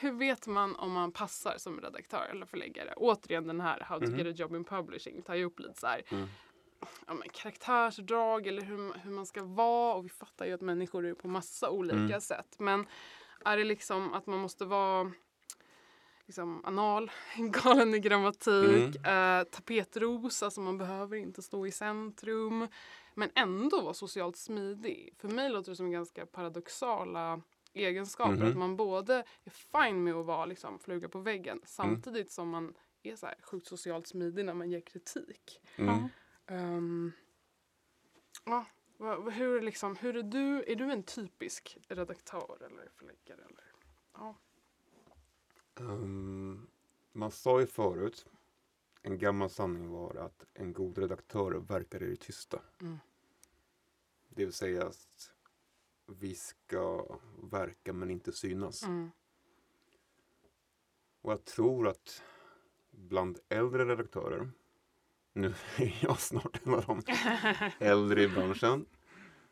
hur 0.00 0.12
vet 0.12 0.46
man 0.46 0.76
om 0.76 0.92
man 0.92 1.12
passar 1.12 1.54
som 1.58 1.80
redaktör 1.80 2.28
eller 2.30 2.46
förläggare? 2.46 2.94
Återigen 2.96 3.46
den 3.46 3.60
här 3.60 3.80
How 3.80 3.98
to 4.00 4.06
Mhm. 4.06 4.18
get 4.18 4.26
a 4.26 4.30
job 4.42 4.54
in 4.54 4.64
publishing 4.64 5.22
tar 5.22 5.34
ju 5.34 5.44
upp 5.44 5.58
lite 5.60 5.80
så 5.80 5.86
här, 5.86 6.02
Mm. 6.10 6.28
ja, 7.06 7.14
men 7.14 7.28
karaktärsdrag 7.28 8.46
eller 8.46 8.62
hur, 8.62 8.92
hur 8.98 9.10
man 9.10 9.26
ska 9.26 9.42
vara 9.44 9.94
och 9.94 10.04
vi 10.04 10.08
fattar 10.08 10.46
ju 10.46 10.52
att 10.52 10.60
människor 10.60 11.06
är 11.06 11.14
på 11.14 11.28
massa 11.28 11.70
olika 11.70 11.96
Mm. 11.96 12.20
sätt. 12.20 12.56
Men 12.58 12.86
är 13.44 13.56
det 13.56 13.64
liksom 13.64 14.12
att 14.14 14.26
man 14.26 14.38
måste 14.38 14.64
vara 14.64 15.12
liksom 16.26 16.64
anal, 16.64 17.10
galen 17.36 17.94
i 17.94 17.98
grammatik, 17.98 19.06
eh, 19.06 19.42
tapetros, 19.44 20.42
alltså 20.42 20.60
man 20.60 20.78
behöver 20.78 21.16
inte 21.16 21.42
stå 21.42 21.66
i 21.66 21.70
centrum. 21.72 22.68
Men 23.14 23.30
ändå 23.34 23.80
vara 23.80 23.94
socialt 23.94 24.36
smidig. 24.36 25.14
För 25.18 25.28
mig 25.28 25.50
låter 25.50 25.70
det 25.72 25.76
som 25.76 25.90
ganska 25.90 26.26
paradoxala 26.26 27.40
egenskaper. 27.74 28.32
Mhm. 28.36 28.46
Att 28.50 28.56
man 28.56 28.76
både 28.76 29.24
är 29.44 29.50
fine 29.50 30.04
med 30.04 30.14
att 30.14 30.26
vara 30.26 30.46
liksom, 30.46 30.78
fluga 30.78 31.08
på 31.08 31.18
väggen 31.18 31.60
samtidigt 31.64 32.30
som 32.32 32.48
man 32.48 32.74
är 33.02 33.16
så 33.16 33.26
här 33.26 33.38
sjukt 33.42 33.66
socialt 33.66 34.06
smidig 34.06 34.44
när 34.44 34.54
man 34.54 34.70
ger 34.70 34.80
kritik. 34.80 35.60
Mm. 35.76 36.08
Ehm, 36.46 37.12
ja, 38.44 38.66
vad- 38.96 39.32
hur, 39.32 39.60
liksom, 39.60 39.96
hur 39.96 40.16
är 40.16 40.22
du? 40.22 40.64
Är 40.66 40.76
du 40.76 40.92
en 40.92 41.02
typisk 41.02 41.78
redaktör 41.88 42.62
eller 42.66 42.88
förläggare? 42.96 43.44
Eller? 43.44 43.64
Ja. 44.12 44.36
Ehm, 45.80 46.66
man 47.12 47.30
sa 47.30 47.60
ju 47.60 47.66
förut, 47.66 48.26
en 49.02 49.18
gammal 49.18 49.50
sanning 49.50 49.88
var 49.90 50.14
att 50.14 50.44
en 50.54 50.72
god 50.72 50.98
redaktör 50.98 51.52
verkar 51.52 52.02
i 52.02 52.10
det 52.10 52.16
tysta. 52.16 52.62
Mm. 52.80 52.98
Det 54.28 54.44
vill 54.44 54.52
säga 54.54 54.86
att 54.86 55.32
vi 56.18 56.34
ska 56.34 57.06
verka 57.42 57.92
men 57.92 58.10
inte 58.10 58.32
synas. 58.32 58.82
Mm. 58.82 59.10
Och 61.22 61.32
jag 61.32 61.44
tror 61.44 61.88
att 61.88 62.22
bland 62.90 63.38
äldre 63.48 63.84
redaktörer, 63.84 64.50
nu 65.32 65.54
är 65.76 65.98
jag 66.00 66.20
snart 66.20 66.66
en 66.66 66.74
av 66.74 66.84
de 66.86 67.02
äldre 67.78 68.22
i 68.22 68.28
branschen, 68.28 68.86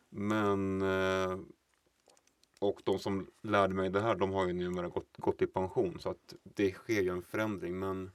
men 0.09 0.83
eh, 0.83 1.39
och 2.61 2.81
de 2.85 2.99
som 2.99 3.31
lärde 3.43 3.75
mig 3.75 3.91
det 3.91 4.01
här, 4.01 4.15
de 4.15 4.31
har 4.31 4.47
ju 4.47 4.53
numera 4.53 4.89
gått, 4.89 5.17
gått 5.17 5.43
i 5.43 5.47
pension 5.47 5.99
så 6.01 6.11
att 6.11 6.35
det 6.43 6.73
sker 6.73 7.03
ju 7.03 7.09
en 7.09 7.23
förändring. 7.23 7.79
Men 7.79 8.11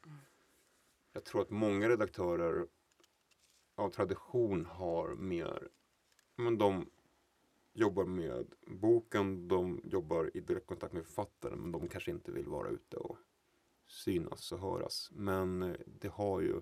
jag 1.14 1.24
tror 1.24 1.42
att 1.42 1.50
många 1.50 1.90
redaktörer 1.90 2.68
av 3.75 3.90
tradition 3.90 4.66
har 4.66 5.16
mer, 5.16 5.68
men 6.36 6.58
de 6.58 6.90
jobbar 7.75 8.05
med 8.05 8.46
boken, 8.67 9.48
de 9.48 9.82
jobbar 9.84 10.32
i 10.34 10.39
direktkontakt 10.39 10.94
med 10.94 11.05
författaren 11.05 11.60
men 11.60 11.72
de 11.72 11.88
kanske 11.88 12.12
inte 12.12 12.32
vill 12.32 12.48
vara 12.48 12.70
ute 12.70 12.98
och 12.98 13.17
synas 13.88 14.51
och 14.51 14.60
höras. 14.60 15.10
Men 15.13 15.63
eh, 15.63 15.75
det 15.86 16.08
har 16.08 16.41
ju 16.41 16.62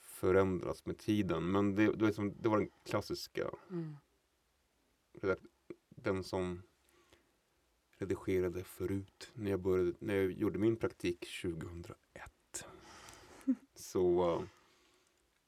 förändrats 0.00 0.86
med 0.86 0.98
tiden. 0.98 1.50
Men 1.50 1.74
det, 1.74 1.86
det, 1.86 2.00
var, 2.00 2.06
liksom, 2.06 2.34
det 2.40 2.48
var 2.48 2.58
den 2.58 2.70
klassiska, 2.84 3.50
Mm. 3.70 3.96
den 5.88 6.24
som 6.24 6.62
redigerade 7.98 8.64
förut. 8.64 9.30
När 9.34 9.50
jag, 9.50 9.60
började, 9.60 9.92
när 9.98 10.14
jag 10.14 10.32
gjorde 10.32 10.58
min 10.58 10.76
praktik 10.76 11.42
2001. 11.42 11.96
Så 13.74 14.30
eh, 14.32 14.42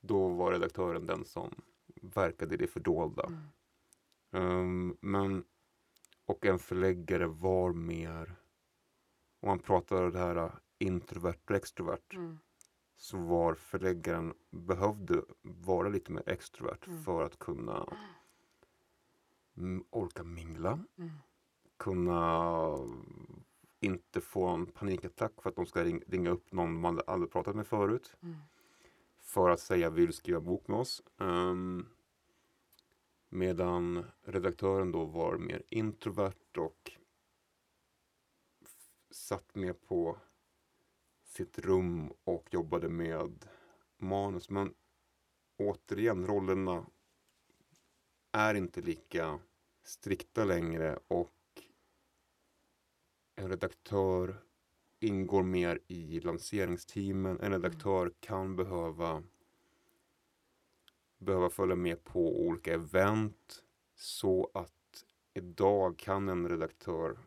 då 0.01 0.29
var 0.29 0.53
redaktören 0.53 1.07
den 1.07 1.25
som 1.25 1.55
verkade 2.03 2.55
i 2.55 2.59
det 2.59 2.67
fördolda. 2.67 3.27
Mm. 3.27 3.41
Ehm, 4.35 4.97
men, 5.01 5.45
och 6.27 6.47
en 6.47 6.59
förläggare 6.59 7.27
var 7.27 7.73
mer, 7.73 8.37
om 9.41 9.49
man 9.49 9.59
pratar 9.59 10.11
det 10.11 10.19
här 10.19 10.37
uh, 10.45 10.51
introvert 10.79 11.39
och 11.51 11.57
extrovert, 11.57 12.15
Mm. 12.15 12.39
så 12.97 13.19
var 13.19 13.55
förläggaren 13.55 14.35
behövde 14.51 15.23
vara 15.43 15.89
lite 15.89 16.13
mer 16.13 16.29
extrovert 16.29 16.87
Mm. 16.87 17.03
för 17.03 17.23
att 17.23 17.39
kunna 17.39 17.97
orka 19.91 20.23
mingla, 20.25 20.79
Mm. 20.99 21.11
kunna 21.77 22.79
inte 23.81 24.21
få 24.21 24.47
en 24.49 24.67
panikattack 24.67 25.33
för 25.43 25.51
att 25.51 25.57
de 25.57 25.67
ska 25.67 25.85
ring, 25.85 26.03
ringa 26.07 26.31
upp 26.31 26.53
någon 26.53 26.81
man 26.81 27.01
aldrig 27.07 27.33
pratat 27.33 27.57
med 27.57 27.67
förut 27.67 28.17
Mm. 28.23 28.37
för 29.21 29.51
att 29.51 29.61
säga 29.61 29.91
vill 29.91 30.07
du 30.07 30.13
skriva 30.13 30.41
bok 30.41 30.69
med 30.69 30.79
oss. 30.79 31.03
Ehm, 31.19 31.87
medan 33.35 34.05
redaktören 34.23 34.93
då 34.93 35.05
var 35.05 35.37
mer 35.37 35.63
introvert 35.69 36.59
och 36.59 36.93
satt 39.11 39.55
mer 39.55 39.73
på 39.73 40.19
sitt 41.25 41.59
rum 41.59 42.13
och 42.25 42.49
jobbade 42.51 42.89
med 42.89 43.49
manus. 43.97 44.51
Men 44.51 44.75
återigen, 45.57 46.27
rollerna 46.27 46.87
är 48.33 48.55
inte 48.55 48.81
lika 48.81 49.41
strikta 49.83 50.45
längre 50.45 50.99
och 51.09 51.63
en 53.35 53.49
redaktör 53.49 54.37
ingår 55.01 55.43
mer 55.43 55.81
i 55.87 56.21
lanseringsteamen. 56.21 57.41
En 57.41 57.53
redaktör 57.53 58.13
kan 58.21 58.57
behöva 58.57 59.23
behöva 61.25 61.51
följa 61.51 61.77
med 61.77 62.05
på 62.05 62.41
olika 62.47 62.75
event 62.75 63.63
så 63.95 64.51
att 64.55 65.05
idag 65.35 65.99
kan 65.99 66.29
en 66.29 66.49
redaktör 66.49 67.19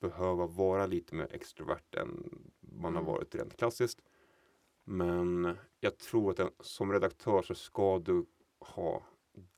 behöva 0.00 0.46
vara 0.46 0.86
lite 0.86 1.14
mer 1.14 1.28
extrovert 1.34 1.94
än 1.94 2.40
man 2.60 2.94
har 2.94 3.02
Mm. 3.02 3.12
varit 3.12 3.34
rent 3.34 3.56
klassiskt. 3.56 4.02
Men 4.84 5.56
jag 5.80 5.98
tror 5.98 6.30
att 6.30 6.38
en, 6.38 6.50
som 6.60 6.92
redaktör 6.92 7.42
så 7.42 7.54
ska 7.54 7.98
du 7.98 8.26
ha 8.60 9.02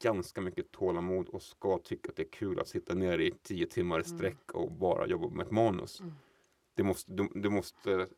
ganska 0.03 0.41
mycket 0.41 0.71
tålamod 0.73 1.29
och 1.29 1.43
ska 1.43 1.79
tycka 1.79 2.09
att 2.11 2.17
det 2.17 2.23
är 2.23 2.31
kul 2.31 2.61
att 2.61 2.69
sitta 2.69 2.95
ner 2.95 3.19
i 3.19 3.31
tio 3.43 3.67
timmar 3.67 4.01
i 4.01 4.05
Mm. 4.07 4.19
sträck 4.19 4.51
och 4.53 4.73
bara 4.73 5.07
jobba 5.07 5.29
med 5.29 5.47
ett 5.47 5.53
manus. 5.53 6.01
Mm. 6.01 6.13
Det 6.75 6.83
måste, 6.83 7.13
du, 7.13 7.29
du 7.35 7.51
måste 7.51 8.09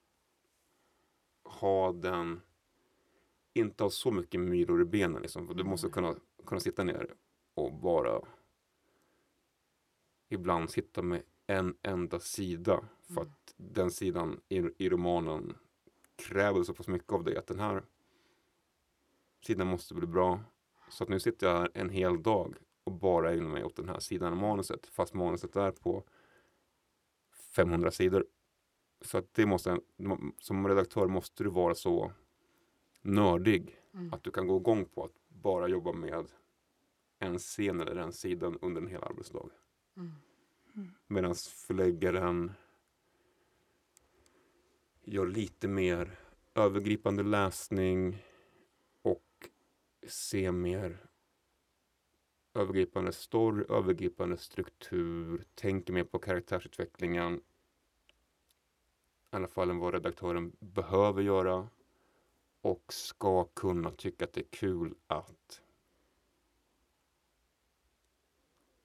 ha 1.45 1.92
den, 1.92 2.40
inte 3.52 3.85
ha 3.85 3.90
så 3.90 4.11
mycket 4.11 4.40
myror 4.40 4.83
i 4.83 4.85
benen 4.85 5.23
liksom. 5.23 5.57
Du 5.57 5.64
måste 5.64 5.88
kunna, 5.88 6.14
kunna 6.47 6.61
sitta 6.61 6.85
ner 6.85 7.14
och 7.54 7.73
bara 7.75 8.21
ibland 10.28 10.71
sitta 10.71 11.02
med 11.02 11.23
en 11.47 11.76
enda 11.83 12.21
sida. 12.21 12.85
För 13.07 13.21
Mm. 13.21 13.23
att 13.28 13.54
den 13.57 13.90
sidan 13.90 14.40
i, 14.49 14.62
i 14.78 14.88
romanen 14.88 15.57
kräver 16.16 16.62
så 16.62 16.75
pass 16.75 16.88
mycket 16.88 17.12
av 17.12 17.25
dig 17.25 17.37
att 17.37 17.47
den 17.47 17.61
här 17.61 17.83
sidan 19.47 19.66
måste 19.66 19.95
bli 19.95 20.07
bra. 20.07 20.40
Så 20.88 21.04
att 21.04 21.11
nu 21.11 21.21
sitter 21.21 21.47
jag 21.47 21.59
här 21.59 21.71
en 21.75 21.90
hel 21.90 22.23
dag 22.23 22.54
och 22.85 22.92
bara 22.92 23.33
ägnar 23.33 23.50
mig 23.50 23.64
åt 23.64 23.76
den 23.76 23.88
här 23.88 23.99
sidan 24.00 24.33
av 24.33 24.38
manuset. 24.38 24.87
Fast 24.87 25.14
manuset 25.14 25.57
är 25.57 25.71
på 25.73 26.04
500 27.57 27.90
sidor. 27.90 28.26
Så 29.00 29.19
att 29.19 29.35
det 29.35 29.47
måste, 29.47 29.80
som 30.38 30.69
redaktör 30.69 31.07
måste 31.07 31.45
du 31.45 31.50
vara 31.50 31.75
så 31.75 32.12
nördig 33.02 33.80
Mm. 33.95 34.12
att 34.12 34.23
du 34.23 34.30
kan 34.30 34.47
gå 34.47 34.57
igång 34.57 34.85
på 34.85 35.04
att 35.04 35.14
bara 35.28 35.69
jobba 35.69 35.92
med 35.92 36.26
en 37.19 37.38
scen 37.38 37.80
eller 37.80 37.97
en 37.97 38.12
sidan 38.12 38.59
under 38.62 38.80
en 38.83 38.88
hel 38.88 39.04
arbetsdag. 39.04 39.49
Mm. 39.97 40.12
Medan 41.07 41.35
förläggaren 41.35 42.52
gör 45.02 45.26
lite 45.26 45.69
mer 45.69 46.19
övergripande 46.54 47.23
läsning 47.23 48.25
och 49.02 49.50
ser 50.09 50.52
mer 50.52 51.07
övergripande 52.54 53.12
story, 53.12 53.64
övergripande 53.69 54.37
struktur, 54.37 55.45
tänker 55.54 55.92
mer 55.92 56.04
på 56.04 56.19
karaktärsutvecklingen. 56.19 57.37
I 59.33 59.37
alla 59.37 59.49
fall 59.49 59.71
än 59.71 59.78
vad 59.78 59.95
redaktören 59.95 60.52
behöver 60.61 61.23
göra 61.23 61.69
och 62.60 62.92
ska 62.92 63.44
kunna 63.44 63.90
tycka 63.90 64.24
att 64.24 64.32
det 64.32 64.40
är 64.40 64.50
kul 64.50 64.94
att 65.06 65.62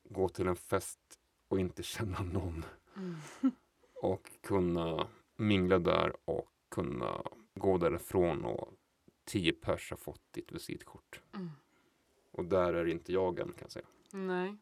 gå 0.04 0.30
till 0.30 0.48
en 0.48 0.56
fest 0.56 1.20
och 1.48 1.60
inte 1.60 1.84
känna 1.84 2.22
någon 2.22 2.66
Mm. 2.98 3.16
och 4.02 4.32
kunna 4.42 5.08
mingla 5.36 5.80
där 5.80 6.16
och 6.26 6.52
kunna 6.70 7.24
gå 7.54 7.78
därifrån 7.78 8.46
och 8.46 8.74
tio 9.24 9.54
pers 9.54 9.90
har 9.90 9.98
fått 9.98 10.22
ditt 10.32 10.52
visitkort. 10.52 11.22
Mm. 11.34 11.50
Och 12.32 12.46
där 12.46 12.74
är 12.74 12.86
inte 12.86 13.14
jag 13.14 13.40
än 13.40 13.48
kan 13.48 13.62
jag 13.62 13.72
säga. 13.72 13.86
Nej. 14.12 14.58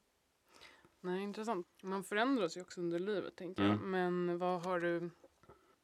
Nej, 1.01 1.23
intressant. 1.23 1.67
Man 1.83 2.03
förändras 2.03 2.57
ju 2.57 2.61
också 2.61 2.81
under 2.81 2.99
livet 2.99 3.35
tänker 3.35 3.63
jag. 3.63 3.71
Mm. 3.73 3.91
Men 3.91 4.37
vad 4.37 4.65
har 4.65 4.79
du, 4.79 5.09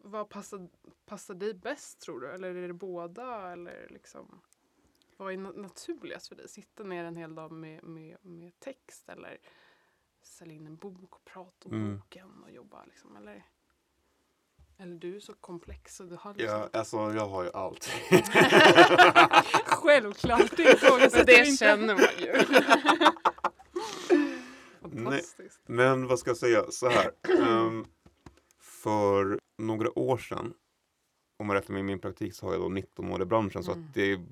vad 0.03 0.29
passar, 0.29 0.69
passar 1.05 1.33
dig 1.33 1.53
bäst 1.53 1.99
tror 2.01 2.19
du? 2.19 2.27
Eller 2.27 2.55
är 2.55 2.67
det 2.67 2.73
båda? 2.73 3.51
Eller 3.51 3.87
liksom, 3.89 4.41
vad 5.17 5.33
är 5.33 5.37
na- 5.37 5.61
naturligast 5.61 6.27
för 6.27 6.35
dig? 6.35 6.49
Sitta 6.49 6.83
ner 6.83 7.03
en 7.03 7.15
hel 7.15 7.35
dag 7.35 7.51
med, 7.51 7.83
med, 7.83 8.17
med 8.21 8.59
text 8.59 9.09
eller 9.09 9.37
sälja 10.21 10.53
in 10.55 10.67
en 10.67 10.75
bok 10.75 11.15
och 11.15 11.25
prata 11.25 11.69
om 11.69 11.73
Mm. 11.73 11.97
boken 11.97 12.43
och 12.43 12.51
jobba 12.51 12.85
liksom? 12.85 13.15
Eller, 13.15 13.45
eller 14.77 14.95
du 14.95 15.15
är 15.15 15.19
så 15.19 15.33
komplex 15.33 15.99
och 15.99 16.07
du 16.07 16.15
har 16.15 16.33
liksom... 16.33 16.57
Ja, 16.59 16.69
alltså 16.73 16.97
jag 16.97 17.27
har 17.27 17.43
ju 17.43 17.49
allt. 17.53 17.85
Självklart, 19.65 20.57
det 20.57 20.79
Så 20.79 20.85
ifrågasätter 20.85 21.25
det 21.25 21.45
inte. 21.45 21.57
känner 21.57 21.93
man 21.95 22.19
ju. 22.19 22.33
Fantastiskt. 24.81 25.59
Men 25.65 26.07
vad 26.07 26.19
ska 26.19 26.29
jag 26.29 26.37
säga, 26.37 26.71
så 26.71 26.89
här. 26.89 27.11
Ehm, 27.47 27.85
för 28.59 29.39
några 29.59 29.99
år 29.99 30.17
sedan, 30.17 30.53
om 31.37 31.47
man 31.47 31.55
räknar 31.55 31.73
med 31.75 31.85
min 31.85 31.99
praktik 31.99 32.33
så 32.33 32.45
har 32.45 32.53
jag 32.53 32.61
då 32.61 32.69
19 32.69 33.11
år 33.11 33.21
i 33.21 33.25
branschen. 33.25 33.63
Så 33.63 33.71
Mm. 33.71 33.83
att 33.87 33.93
det 33.93 34.11
är, 34.11 34.25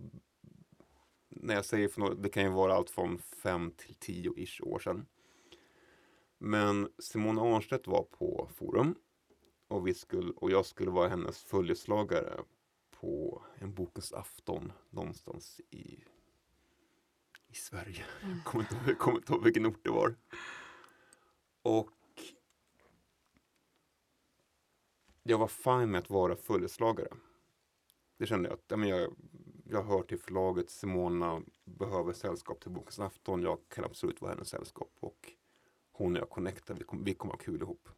när 1.29 1.53
jag 1.53 1.65
säger 1.65 1.87
för 1.87 1.99
några, 1.99 2.13
det 2.13 2.29
kan 2.29 2.43
ju 2.43 2.49
vara 2.49 2.73
allt 2.73 2.89
från 2.89 3.17
5 3.17 3.71
till 3.71 3.95
10-ish 3.95 4.61
år 4.63 4.79
sedan. 4.79 5.05
Men 6.37 6.89
Simona 6.99 7.41
Arnstedt 7.41 7.87
var 7.87 8.03
på 8.03 8.49
Forum 8.55 8.95
och, 9.67 9.87
vi 9.87 9.93
skulle, 9.93 10.31
och 10.31 10.51
jag 10.51 10.65
skulle 10.65 10.91
vara 10.91 11.07
hennes 11.09 11.43
följeslagare 11.43 12.39
på 12.91 13.43
en 13.55 13.73
bokens 13.73 14.13
afton 14.13 14.71
någonstans 14.89 15.61
i, 15.69 16.03
i 17.47 17.53
Sverige. 17.53 18.05
Mm. 18.23 18.35
Jag 18.35 18.45
kommer 18.51 18.63
inte, 18.63 18.75
ihåg- 18.75 18.97
kommer 18.97 19.17
inte 19.17 19.33
ihåg 19.33 19.43
vilken 19.43 19.65
ort 19.65 19.79
det 19.83 19.89
var. 19.89 20.15
Och 21.61 21.89
jag 25.29 25.37
var 25.37 25.47
fine 25.47 25.91
med 25.91 25.99
att 25.99 26.09
vara 26.09 26.35
följeslagare. 26.35 27.09
Det 28.17 28.25
kände 28.25 28.49
jag 28.49 28.53
att 28.53 28.65
ja, 28.67 28.77
men 28.77 28.89
jag, 28.89 29.15
jag 29.63 29.83
hör 29.83 30.01
till 30.01 30.19
förlaget. 30.19 30.69
Simona 30.69 31.41
behöver 31.65 32.13
sällskap 32.13 32.59
till 32.59 32.71
Bokens 32.71 32.99
afton. 32.99 33.41
Jag 33.41 33.59
kan 33.69 33.83
absolut 33.83 34.21
vara 34.21 34.31
hennes 34.31 34.49
sällskap. 34.49 34.91
Och 34.99 35.31
hon 35.91 36.15
och 36.15 36.21
jag 36.21 36.29
connectar. 36.29 36.75
Vi, 36.75 36.83
kom, 36.83 37.03
vi 37.03 37.13
kommer 37.13 37.33
ha 37.33 37.39
kul 37.39 37.61
ihop. 37.61 37.89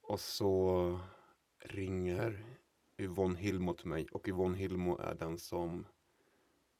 Och 0.00 0.20
så 0.20 1.00
ringer 1.58 2.44
Yvonne 2.98 3.38
Hilmo 3.38 3.74
till 3.74 3.88
mig. 3.88 4.06
Och 4.12 4.28
Yvonne 4.28 4.58
Hilmo 4.58 4.98
är 4.98 5.14
den 5.14 5.38
som 5.38 5.86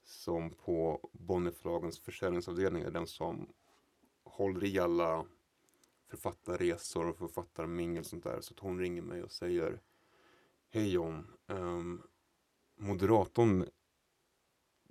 som 0.09 0.51
på 0.51 1.11
Bonnierförlagens 1.13 2.01
försäljningsavdelning 2.01 2.83
är 2.83 2.91
den 2.91 3.07
som 3.07 3.49
håller 4.25 4.65
i 4.65 4.79
alla 4.79 5.25
författarresor 6.09 7.09
och 7.09 7.19
författarmingel 7.19 8.01
och 8.01 8.07
sånt 8.07 8.25
där. 8.25 8.41
Så 8.41 8.55
hon 8.61 8.79
ringer 8.79 9.03
mig 9.03 9.23
och 9.23 9.31
säger 9.31 9.81
Hej 10.71 10.93
John, 10.93 11.27
um, 11.47 12.03
moderatorn 12.79 13.65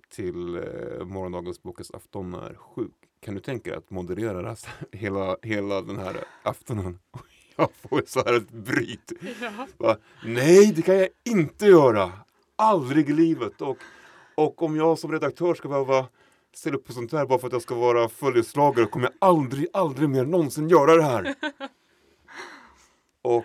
till 0.08 0.56
uh, 0.56 1.04
morgondagens 1.04 1.62
bokens 1.62 1.90
afton 1.90 2.34
är 2.34 2.54
sjuk. 2.54 2.94
Kan 3.20 3.34
du 3.34 3.40
tänka 3.40 3.70
dig 3.70 3.78
att 3.78 3.90
moderera 3.90 4.48
här, 4.48 4.58
hela, 4.92 5.36
hela 5.42 5.82
den 5.82 5.96
här 5.96 6.24
aftonen? 6.42 6.98
Och 7.10 7.20
jag 7.56 7.72
får 7.72 8.02
så 8.06 8.24
här 8.24 8.34
ett 8.34 8.50
bryt. 8.50 9.12
Ja. 9.40 9.66
Va? 9.76 9.96
Nej, 10.24 10.72
det 10.72 10.82
kan 10.82 10.98
jag 10.98 11.08
inte 11.24 11.66
göra. 11.66 12.12
Aldrig 12.56 13.10
i 13.10 13.12
livet. 13.12 13.60
Och, 13.62 13.76
och 14.34 14.62
om 14.62 14.76
jag 14.76 14.98
som 14.98 15.12
redaktör 15.12 15.54
ska 15.54 15.68
behöva 15.68 16.08
ställa 16.54 16.76
upp 16.76 16.84
på 16.86 16.92
sånt 16.92 17.12
här 17.12 17.26
bara 17.26 17.38
för 17.38 17.46
att 17.46 17.52
jag 17.52 17.62
ska 17.62 17.74
vara 17.74 18.08
följeslagare 18.08 18.86
kommer 18.86 19.06
jag 19.06 19.14
aldrig, 19.28 19.66
aldrig 19.72 20.08
mer 20.10 20.24
någonsin 20.24 20.68
göra 20.68 20.96
det 20.96 21.02
här. 21.02 21.34
Och 23.22 23.44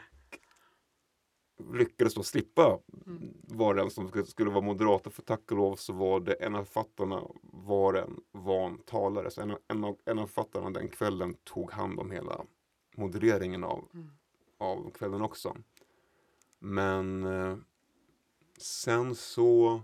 lyckades 1.74 2.14
då 2.14 2.24
slippa 2.24 2.80
vara 3.42 3.74
den 3.74 3.92
som 3.92 4.08
skulle- 4.08 4.26
skulle 4.26 4.50
vara 4.50 4.62
moderator 4.66 5.12
för 5.12 5.22
tack 5.22 5.52
och 5.52 5.58
lov 5.58 5.76
så 5.76 5.94
var 5.94 6.20
det 6.20 6.34
en 6.34 6.56
av 6.56 6.64
författarna 6.66 7.22
var 7.42 7.94
en 7.94 8.20
van 8.32 8.78
talare. 8.78 9.32
Så 9.32 9.42
en 9.42 9.52
av, 9.52 9.60
en 9.68 9.84
av, 9.84 9.98
en 10.06 10.20
av 10.20 10.28
författarna 10.28 10.70
den 10.70 10.88
kvällen 10.90 11.34
tog 11.44 11.72
hand 11.72 12.00
om 12.00 12.12
hela 12.12 12.42
modereringen 12.98 13.64
av 13.64 13.84
Mm. 13.94 14.10
av 14.58 14.92
kvällen 14.92 15.22
också. 15.22 15.56
Men 16.60 17.24
eh, 17.24 17.58
sen 18.58 19.16
så 19.16 19.82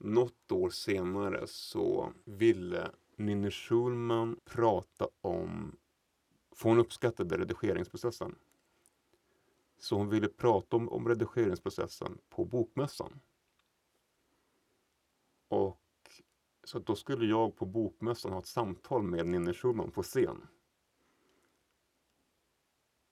något 0.00 0.52
år 0.52 0.70
senare 0.70 1.46
så 1.46 2.12
ville 2.24 2.90
Ninni 3.16 3.50
Schulman 3.50 4.40
prata 4.44 5.08
om, 5.20 5.76
för 6.54 6.68
hon 6.68 6.78
uppskattade 6.78 7.38
redigeringsprocessen. 7.38 8.34
Så 9.78 9.96
hon 9.96 10.08
ville 10.08 10.28
prata 10.28 10.76
om, 10.76 10.88
om 10.88 11.08
redigeringsprocessen 11.08 12.18
på 12.28 12.44
bokmässan. 12.44 13.20
Och 15.48 15.80
så 16.64 16.78
då 16.78 16.94
skulle 16.94 17.26
jag 17.26 17.56
på 17.56 17.66
bokmässan 17.66 18.32
ha 18.32 18.38
ett 18.38 18.46
samtal 18.46 19.02
med 19.02 19.26
Ninni 19.26 19.54
Schulman 19.54 19.90
på 19.90 20.02
scen 20.02 20.46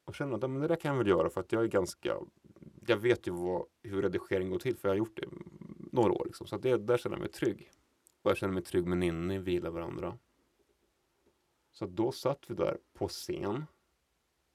och 0.08 0.14
känna 0.14 0.34
att 0.34 0.40
men 0.40 0.60
det 0.60 0.68
där 0.68 0.76
kan 0.76 0.90
jag 0.90 0.98
väl 0.98 1.06
göra 1.06 1.30
för 1.30 1.40
att 1.40 1.52
jag 1.52 1.62
är 1.62 1.68
ganska 1.68 2.16
jag 2.86 2.96
vet 2.96 3.26
ju 3.26 3.32
vad, 3.32 3.66
hur 3.82 4.02
redigering 4.02 4.50
går 4.50 4.58
till 4.58 4.76
för 4.76 4.88
jag 4.88 4.94
har 4.94 4.98
gjort 4.98 5.16
det 5.16 5.28
några 5.98 6.12
år. 6.12 6.24
Liksom. 6.26 6.46
Så 6.46 6.56
att 6.56 6.62
det, 6.62 6.76
där 6.76 6.96
känner 6.96 7.16
jag 7.16 7.20
mig 7.20 7.30
trygg. 7.30 7.70
Och 8.22 8.30
jag 8.30 8.36
känner 8.38 8.54
mig 8.54 8.62
trygg 8.62 8.86
med 8.86 8.98
Ninni, 8.98 9.38
vi 9.38 9.52
gillar 9.52 9.70
varandra. 9.70 10.18
Så 11.72 11.84
att 11.84 11.90
då 11.90 12.12
satt 12.12 12.50
vi 12.50 12.54
där 12.54 12.78
på 12.94 13.08
scen 13.08 13.64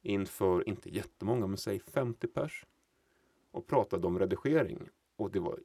inför, 0.01 0.69
inte 0.69 0.95
jättemånga, 0.95 1.47
men 1.47 1.57
säg 1.57 1.79
50 1.79 2.27
pers 2.27 2.65
och 3.51 3.67
pratade 3.67 4.07
om 4.07 4.19
redigering. 4.19 4.89
Och 5.15 5.31
det 5.31 5.39
var 5.39 5.59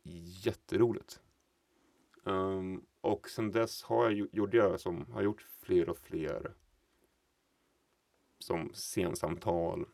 jätteroligt. 0.44 1.20
Um, 2.22 2.86
och 3.00 3.28
sen 3.28 3.50
dess 3.50 3.82
har 3.82 4.10
jag, 4.10 4.28
gjorde 4.32 4.56
jag 4.56 4.80
som, 4.80 5.06
har 5.12 5.22
gjort 5.22 5.40
fler 5.40 5.88
och 5.88 5.98
fler 5.98 6.54
som 8.38 8.70
scensamtal. 8.74 9.86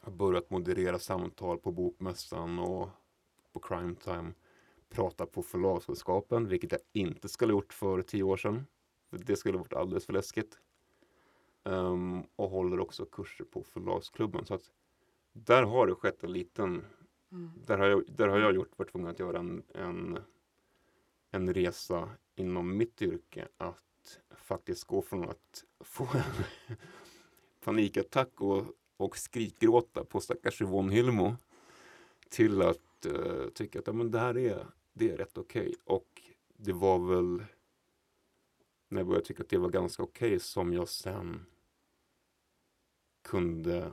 Har 0.00 0.12
börjat 0.12 0.50
moderera 0.50 0.98
samtal 0.98 1.58
på 1.58 1.72
bokmässan 1.72 2.58
och 2.58 2.88
på 3.52 3.60
crime 3.60 3.94
time, 3.94 4.32
pratar 4.90 5.26
på 5.26 5.42
förlagskunskapen, 5.42 6.48
vilket 6.48 6.72
jag 6.72 6.80
inte 6.92 7.28
skulle 7.28 7.52
gjort 7.52 7.72
för 7.72 8.02
tio 8.02 8.22
år 8.22 8.36
sedan. 8.36 8.66
Det 9.10 9.36
skulle 9.36 9.58
varit 9.58 9.72
alldeles 9.72 10.06
för 10.06 10.12
läskigt. 10.12 10.58
Um, 11.64 12.22
och 12.36 12.50
håller 12.50 12.80
också 12.80 13.04
kurser 13.04 13.44
på 13.44 13.62
förlagsklubben. 13.62 14.46
Så 14.46 14.54
att 14.54 14.70
där 15.32 15.62
har 15.62 15.86
det 15.86 15.94
skett 15.94 16.24
en 16.24 16.32
liten, 16.32 16.84
Mm. 17.32 17.50
där 17.66 17.78
har 17.78 17.86
jag, 17.86 18.04
där 18.08 18.28
har 18.28 18.38
jag 18.38 18.54
gjort, 18.54 18.78
varit 18.78 18.92
tvungen 18.92 19.10
att 19.10 19.18
göra 19.18 19.38
en, 19.38 19.62
en, 19.74 20.18
en 21.30 21.54
resa 21.54 22.08
inom 22.36 22.76
mitt 22.76 23.02
yrke. 23.02 23.48
Att 23.56 24.20
faktiskt 24.30 24.84
gå 24.84 25.02
från 25.02 25.28
att 25.28 25.64
få 25.80 26.04
en 26.14 26.76
panikattack 27.64 28.40
och, 28.40 28.64
och 28.96 29.16
skrikgråta 29.18 30.04
på 30.04 30.20
stackars 30.20 30.62
Yvonne 30.62 30.92
Hilmo 30.92 31.36
till 32.28 32.62
att 32.62 33.06
uh, 33.06 33.48
tycka 33.48 33.78
att 33.78 33.86
ja, 33.86 33.92
men 33.92 34.10
det 34.10 34.18
här 34.18 34.38
är, 34.38 34.66
det 34.92 35.10
är 35.10 35.16
rätt 35.16 35.38
okej. 35.38 35.74
Och 35.84 36.22
det 36.56 36.72
var 36.72 36.98
väl 36.98 37.44
när 38.88 39.00
jag 39.00 39.06
började 39.06 39.26
tycka 39.26 39.42
att 39.42 39.48
det 39.48 39.58
var 39.58 39.68
ganska 39.70 40.02
okej 40.02 40.40
som 40.40 40.72
jag 40.72 40.88
sen 40.88 41.46
kunde 43.22 43.92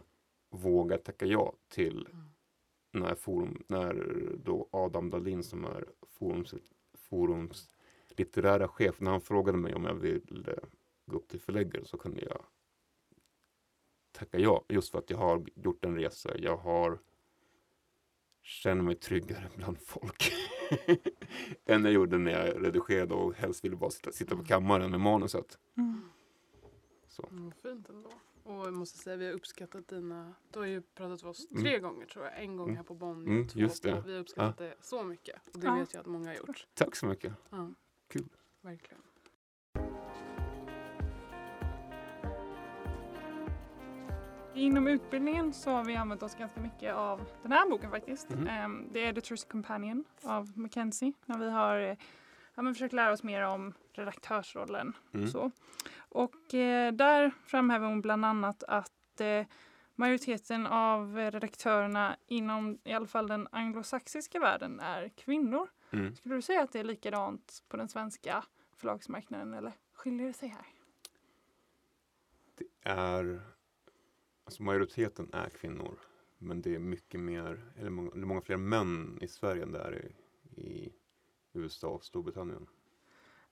våga 0.50 0.98
tacka 0.98 1.26
ja 1.26 1.54
till 1.68 2.08
Mm. 2.94 3.06
när, 3.10 3.16
forum, 3.16 3.64
när 3.68 3.94
då 4.44 4.70
Adam 4.72 5.10
Dahlin 5.10 5.44
som 5.44 5.66
är 5.66 5.86
forums, 6.08 6.54
forums 6.94 7.70
litterära 8.08 8.68
chef, 8.68 9.00
när 9.00 9.12
han 9.12 9.22
frågade 9.22 9.58
mig 9.58 9.76
om 9.76 9.86
jag 9.86 9.94
ville 9.96 10.60
gå 11.06 11.18
upp 11.18 11.28
till 11.28 11.40
förläggare 11.40 11.86
så 11.86 11.98
kunde 11.98 12.22
jag 12.22 12.44
tacka 14.12 14.40
ja. 14.40 14.66
Just 14.70 14.92
för 14.92 15.00
att 15.00 15.10
jag 15.10 15.18
har 15.18 15.46
gjort 15.56 15.86
en 15.86 15.96
resa. 15.96 16.38
Jag 16.38 16.58
har 16.58 17.00
känner 18.48 18.84
mig 18.84 18.96
tryggare 18.96 19.50
bland 19.56 19.78
folk 19.82 20.32
än 21.66 21.84
jag 21.84 21.94
gjorde 21.94 22.18
när 22.18 22.32
jag 22.32 22.66
redigerade 22.66 23.14
och 23.14 23.34
helst 23.34 23.66
ville 23.66 23.76
bara 23.76 23.90
sitta, 23.90 24.12
sitta 24.12 24.36
på 24.36 24.44
kammaren 24.44 24.92
med 24.92 25.00
manuset. 25.00 25.58
Mm. 25.78 26.10
Så. 27.08 27.28
Mm, 27.32 27.52
fint 27.64 27.90
ändå. 27.90 28.10
Och 28.44 28.54
jag 28.68 28.74
måste 28.74 28.98
säga, 28.98 29.16
vi 29.16 29.26
har 29.26 29.34
uppskattat 29.34 29.88
dina... 29.88 30.34
Du 30.52 30.60
har 30.60 30.66
ju 30.66 30.82
pratat 30.82 31.24
med 31.24 31.30
oss 31.30 31.52
Mm. 31.52 31.64
tre 31.64 31.80
gånger 31.80 32.06
tror 32.06 32.26
jag. 32.26 32.44
En 32.44 32.58
gång 32.58 32.68
Mm. 32.68 32.78
här 32.78 32.84
på 32.84 32.94
Bonnier 32.94 33.28
Mm, 33.28 33.44
och 33.44 33.50
två 33.50 33.60
just 33.60 33.84
det. 33.84 33.96
på... 33.96 34.02
Vi 34.08 34.14
har 34.14 34.20
uppskattat 34.20 34.58
det 34.58 34.76
så 34.82 35.04
mycket. 35.04 35.36
Och 35.54 35.60
det 35.60 35.68
Ja. 35.68 35.76
vet 35.76 35.94
jag 35.94 36.02
att 36.02 36.06
många 36.08 36.30
har 36.30 36.36
gjort. 36.36 36.68
Tack 36.74 36.96
så 36.96 37.06
mycket. 37.06 37.34
Ja. 37.50 37.72
Kul. 38.08 38.28
Verkligen. 38.62 39.02
Inom 44.58 44.88
utbildningen 44.88 45.54
så 45.54 45.72
har 45.72 45.84
vi 45.86 45.96
använt 45.96 46.24
oss 46.24 46.36
ganska 46.36 46.60
mycket 46.62 46.94
av 46.94 47.22
den 47.42 47.52
här 47.52 47.70
boken 47.70 47.92
faktiskt. 47.92 48.30
Mhm. 48.30 48.48
Ehm, 48.48 48.90
The 48.94 49.12
Editor's 49.12 49.52
Companion 49.52 50.04
av 50.24 50.58
Mackenzie. 50.58 51.14
När 51.26 51.38
vi 51.38 51.50
har 51.50 51.80
eh, 51.80 51.98
ja, 52.56 52.64
försökt 52.64 52.94
lära 52.94 53.12
oss 53.12 53.24
mer 53.24 53.42
om 53.42 53.74
redaktörsrollen. 53.94 54.94
Mm. 55.14 55.28
Så. 55.28 55.52
Och 55.98 56.54
eh, 56.54 56.94
där 56.94 57.32
framhäver 57.46 57.88
hon 57.88 58.02
bland 58.02 58.26
annat 58.26 58.64
att 58.64 59.22
eh, 59.22 59.46
majoriteten 59.96 60.68
av 60.68 61.16
redaktörerna 61.16 62.16
inom 62.28 62.80
i 62.84 62.94
alla 62.94 63.08
fall 63.08 63.28
den 63.28 63.48
anglosaxiska 63.52 64.40
världen 64.40 64.80
är 64.80 65.10
kvinnor. 65.10 65.68
Mm. 65.92 66.16
Skulle 66.16 66.36
du 66.36 66.42
säga 66.42 66.62
att 66.62 66.72
det 66.72 66.80
är 66.80 66.84
likadant 66.84 67.64
på 67.70 67.78
den 67.78 67.90
svenska 67.90 68.44
förlagsmarknaden 68.76 69.54
eller 69.54 69.74
skiljer 69.94 70.28
det 70.28 70.34
sig 70.34 70.50
här? 70.50 70.66
Det 72.58 72.90
är, 72.90 73.42
alltså 74.48 74.64
majoriteten 74.64 75.30
är 75.34 75.50
kvinnor. 75.50 76.00
Men 76.38 76.62
det 76.62 76.76
är 76.76 76.80
mycket 76.80 77.20
mer, 77.20 77.72
eller 77.76 77.90
många, 77.90 78.12
många 78.16 78.42
fler 78.42 78.58
män 78.58 79.20
i 79.22 79.28
Sverige 79.28 79.64
än 79.64 79.72
det 79.72 79.80
är 79.80 80.06
i, 80.56 80.62
i 80.62 80.94
USA 81.54 81.88
och 81.88 82.06
Storbritannien. 82.06 82.68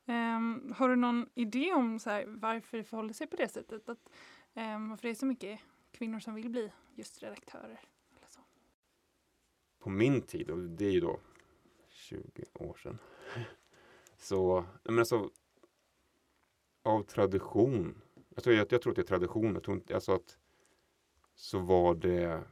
Ehm, 0.06 0.74
har 0.78 0.90
du 0.90 0.96
någon 0.96 1.30
idé 1.34 1.74
om 1.74 2.00
så 2.00 2.10
här, 2.10 2.26
varför 2.28 2.78
det 2.78 2.84
förhåller 2.84 3.14
sig 3.14 3.28
på 3.28 3.36
det 3.36 3.48
sättet? 3.48 3.90
Att, 3.90 4.10
ehm, 4.54 4.90
varför 4.90 5.08
det 5.08 5.10
är 5.10 5.16
så 5.16 5.26
mycket 5.26 5.60
kvinnor 5.92 6.20
som 6.20 6.36
vill 6.36 6.50
bli 6.50 6.72
just 6.96 7.24
redaktörer? 7.24 7.80
Eller 8.18 8.28
så? 8.30 8.40
På 9.80 9.90
min 9.90 10.22
tid, 10.22 10.50
och 10.50 10.58
det 10.60 10.86
är 10.86 10.92
ju 10.92 11.00
då 11.00 11.20
20 11.90 12.44
år 12.54 12.76
sedan. 12.76 12.98
Så, 14.18 14.66
men 14.84 15.00
alltså 15.00 15.30
av 16.84 17.04
tradition. 17.04 18.02
Jag 18.36 18.44
tror, 18.44 18.56
jag, 18.56 18.72
jag 18.72 18.82
tror 18.82 18.92
att 18.92 18.96
det 18.96 19.02
är 19.02 19.04
tradition. 19.04 19.54
Jag 19.54 19.64
tror 19.64 19.78
inte, 19.78 19.96
alltså 19.96 20.12
att 20.12 20.38
så 21.36 21.60
var 21.60 21.96
det 21.96 22.44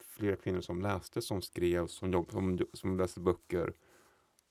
flera 0.00 0.36
kvinnor 0.36 0.60
som 0.60 0.82
läste, 0.82 1.22
som 1.22 1.42
skrev, 1.42 1.86
som, 1.86 2.12
jobb, 2.12 2.30
som, 2.30 2.58
som 2.72 2.96
läste 2.96 3.20
böcker. 3.20 3.74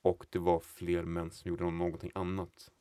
Och 0.02 0.26
det 0.30 0.40
var 0.40 0.60
fler 0.60 1.04
män 1.04 1.32
som 1.32 1.50
gjorde 1.50 1.72
någonting 1.72 2.12
annat. 2.16 2.72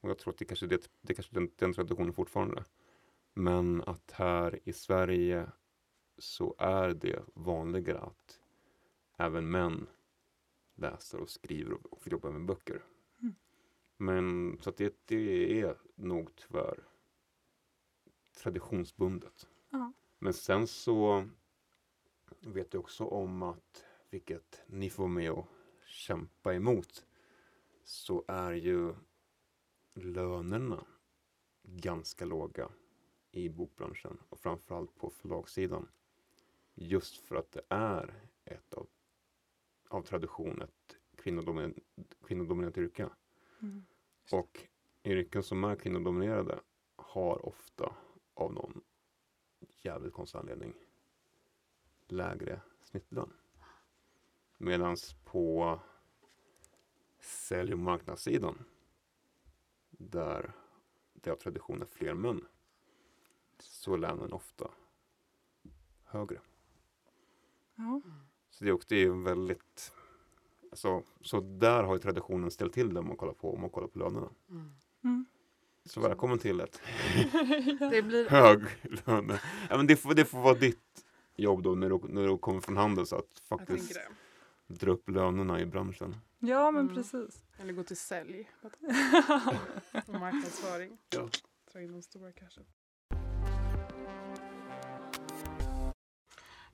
Och 0.00 0.10
jag 0.10 0.18
tror 0.18 0.32
att 0.32 0.38
det 0.38 0.44
kanske, 0.44 0.66
det, 0.66 0.90
det 1.00 1.14
kanske 1.14 1.34
den, 1.34 1.50
den 1.56 1.72
traditionen 1.72 2.12
fortfarande. 2.12 2.64
Men 3.34 3.82
att 3.82 4.10
här 4.10 4.58
i 4.64 4.72
Sverige 4.72 5.46
så 6.18 6.54
är 6.58 6.88
det 6.88 7.22
vanligare 7.34 8.00
att 8.00 8.40
även 9.16 9.50
män 9.50 9.86
läser 10.74 11.20
och 11.20 11.30
skriver 11.30 11.72
och, 11.72 11.92
och 11.92 12.08
jobbar 12.08 12.30
med 12.30 12.44
böcker. 12.44 12.84
Mm. 13.22 13.34
Men 13.96 14.58
så 14.62 14.70
att 14.70 14.76
det, 14.76 14.96
det 15.04 15.60
är 15.60 15.76
nog 15.94 16.30
tyvärr 16.36 16.84
traditionsbundet. 18.36 19.49
Ja. 19.70 19.92
Men 20.18 20.32
sen 20.32 20.66
så 20.66 21.28
vet 22.40 22.74
jag 22.74 22.80
också 22.80 23.04
om 23.04 23.42
att, 23.42 23.84
vilket 24.10 24.62
ni 24.66 24.90
får 24.90 25.08
med 25.08 25.32
och 25.32 25.46
kämpa 25.86 26.54
emot, 26.54 27.06
så 27.84 28.24
är 28.28 28.52
ju 28.52 28.94
lönerna 29.94 30.84
ganska 31.62 32.24
låga 32.24 32.68
i 33.30 33.48
bokbranschen 33.48 34.18
och 34.28 34.38
framförallt 34.38 34.94
på 34.94 35.10
förlagssidan. 35.10 35.88
Just 36.74 37.16
för 37.16 37.36
att 37.36 37.52
det 37.52 37.62
är 37.68 38.28
ett 38.44 38.74
av, 38.74 38.86
av 39.88 40.02
tradition 40.02 40.62
ett 40.62 40.96
kvinnodominerat, 41.16 41.76
kvinnodominerat 42.24 42.78
yrke. 42.78 43.08
Mm. 43.62 43.84
Och 44.32 44.68
yrken 45.04 45.42
som 45.42 45.64
är 45.64 45.76
kvinnodominerade 45.76 46.60
har 46.96 47.46
ofta 47.46 47.96
av 48.34 48.52
någon 48.52 48.80
jävligt 49.82 50.12
konstig 50.12 50.38
anledning 50.38 50.74
lägre 52.08 52.60
snittlön. 52.82 53.32
Medan 54.58 54.96
på 55.24 55.80
sälj 57.20 57.72
och 57.72 57.78
marknadssidan 57.78 58.64
där 59.90 60.52
det 61.12 61.30
av 61.30 61.36
tradition 61.36 61.82
är 61.82 61.86
fler 61.86 62.14
män 62.14 62.46
så 63.58 63.94
är 63.94 63.98
lönen 63.98 64.32
ofta 64.32 64.70
högre. 66.04 66.40
Ja. 67.74 68.00
Så 68.50 68.64
det 68.64 68.70
är 68.70 68.74
också 68.74 68.86
det 68.88 68.96
är 68.96 69.04
ju 69.04 69.22
väldigt 69.22 69.92
alltså, 70.70 71.02
så 71.20 71.40
där 71.40 71.82
har 71.82 71.94
ju 71.94 72.00
traditionen 72.00 72.50
ställt 72.50 72.72
till 72.72 72.94
det 72.94 73.00
om 73.00 73.06
man 73.06 73.16
kollar 73.16 73.32
på, 73.32 73.54
om 73.54 73.60
man 73.60 73.70
kollar 73.70 73.88
på 73.88 73.98
lönerna. 73.98 74.30
Mm. 74.48 74.72
Mm. 75.04 75.26
Så 75.84 76.00
välkommen 76.00 76.38
till 76.38 76.60
ett 76.60 76.80
Det 77.90 78.02
blir... 78.02 78.28
hög 78.28 78.62
löne. 79.06 79.40
Ja, 79.70 79.76
men 79.76 79.86
det, 79.86 79.96
får, 79.96 80.14
det 80.14 80.24
får 80.24 80.38
vara 80.40 80.54
ditt 80.54 81.04
jobb 81.36 81.62
då 81.62 81.74
när 81.74 81.88
du, 81.90 81.98
när 82.08 82.26
du 82.28 82.38
kommer 82.38 82.60
från 82.60 82.76
Handels 82.76 83.12
att 83.12 83.24
Jag 83.48 83.58
tänker 83.58 83.74
faktiskt 83.76 84.00
dra 84.66 84.90
upp 84.90 85.08
lönerna 85.08 85.60
i 85.60 85.66
branschen. 85.66 86.16
ja, 86.38 86.70
men 86.70 86.82
Mm. 86.84 86.94
precis. 86.94 87.42
Eller 87.58 87.72
gå 87.72 87.82
till 87.82 87.96
sälj. 87.96 88.50
Marknadsföring. 90.06 90.98
Ja. 91.10 91.28
Dra 91.72 91.80
in 91.82 91.92
de 91.92 92.02
stora 92.02 92.32
cashen. 92.32 92.64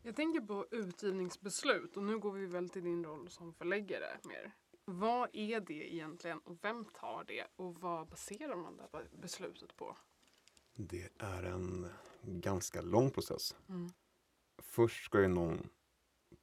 Jag 0.02 0.16
tänker 0.16 0.40
på 0.40 0.66
utgivningsbeslut 0.70 1.96
och 1.96 2.02
nu 2.02 2.18
går 2.18 2.32
vi 2.32 2.46
väl 2.46 2.68
till 2.68 2.84
din 2.84 3.04
roll 3.04 3.28
som 3.30 3.54
förläggare 3.54 4.06
mer. 4.24 4.52
Vad 4.88 5.28
är 5.32 5.60
det 5.60 5.94
egentligen 5.94 6.38
och 6.38 6.64
vem 6.64 6.84
tar 6.84 7.24
det 7.24 7.46
och 7.56 7.80
vad 7.80 8.08
baserar 8.08 8.56
man 8.56 8.76
det 8.76 8.88
beslutet 9.20 9.76
på? 9.76 9.96
Det 10.74 11.08
är 11.18 11.42
en 11.42 11.88
ganska 12.22 12.82
lång 12.82 13.10
process. 13.10 13.56
Mm. 13.68 13.88
Först 14.58 15.04
ska 15.04 15.20
ju 15.20 15.28
någon 15.28 15.68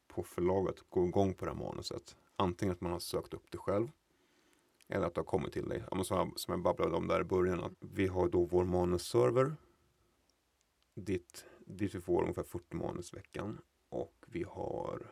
på 0.08 0.24
förlaget 0.24 0.90
gå 0.90 1.06
igång 1.08 1.34
på 1.34 1.46
det 1.46 1.52
här 1.52 1.58
manuset. 1.58 2.18
Antingen 2.36 2.74
att 2.74 2.82
man 2.82 2.92
har 2.92 3.00
sökt 3.00 3.34
upp 3.34 3.52
det 3.52 3.58
själv 3.58 3.92
eller 4.88 5.08
att 5.08 5.16
det 5.16 5.22
har 5.22 5.26
kommit 5.26 5.54
till 5.54 5.70
dig. 5.70 5.84
Som 6.04 6.36
jag 6.48 6.62
babblade 6.62 6.96
om 6.96 7.08
där 7.08 7.22
i 7.22 7.24
början. 7.24 7.64
Att 7.64 7.74
vi 7.80 8.08
har 8.08 8.30
då 8.30 8.46
vår 8.46 8.66
manusserver 8.66 9.56
dit, 10.94 11.46
dit 11.60 11.96
vi 11.96 12.02
får 12.02 12.22
ungefär 12.22 12.44
40 12.44 12.76
manus 12.76 13.14
i 13.14 13.16
veckan. 13.16 13.62
Och 13.90 14.26
vi 14.28 14.44
har 14.44 15.12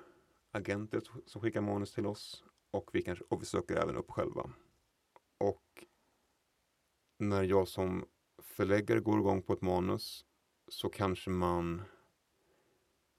agenter 0.51 1.01
som 1.25 1.41
skickar 1.41 1.61
manus 1.61 1.93
till 1.93 2.05
oss. 2.05 2.43
Och 2.71 2.89
vi, 2.93 3.01
kanske, 3.01 3.25
och 3.29 3.41
vi 3.41 3.45
söker 3.45 3.75
även 3.75 3.97
upp 3.97 4.11
själva. 4.11 4.51
Och 5.37 5.85
när 7.17 7.43
jag 7.43 7.67
som 7.67 8.05
förläggare 8.37 8.99
går 8.99 9.19
igång 9.19 9.41
på 9.41 9.53
ett 9.53 9.61
manus 9.61 10.25
så 10.67 10.89
kanske 10.89 11.29
man 11.29 11.81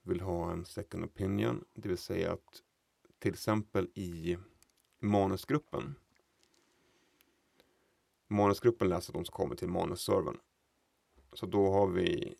vill 0.02 0.20
ha 0.20 0.52
en 0.52 0.64
second 0.64 1.04
opinion. 1.04 1.64
Det 1.74 1.88
vill 1.88 1.98
säga 1.98 2.32
att 2.32 2.62
till 3.18 3.32
exempel 3.32 3.90
i 3.94 4.38
manusgruppen. 4.98 5.94
Manusgruppen 8.28 8.88
läser 8.88 9.12
de 9.12 9.24
som 9.24 9.32
kommer 9.32 9.54
till 9.54 9.68
manusservern. 9.68 10.38
Så 11.32 11.46
då 11.46 11.70
har 11.70 11.86
vi, 11.86 12.34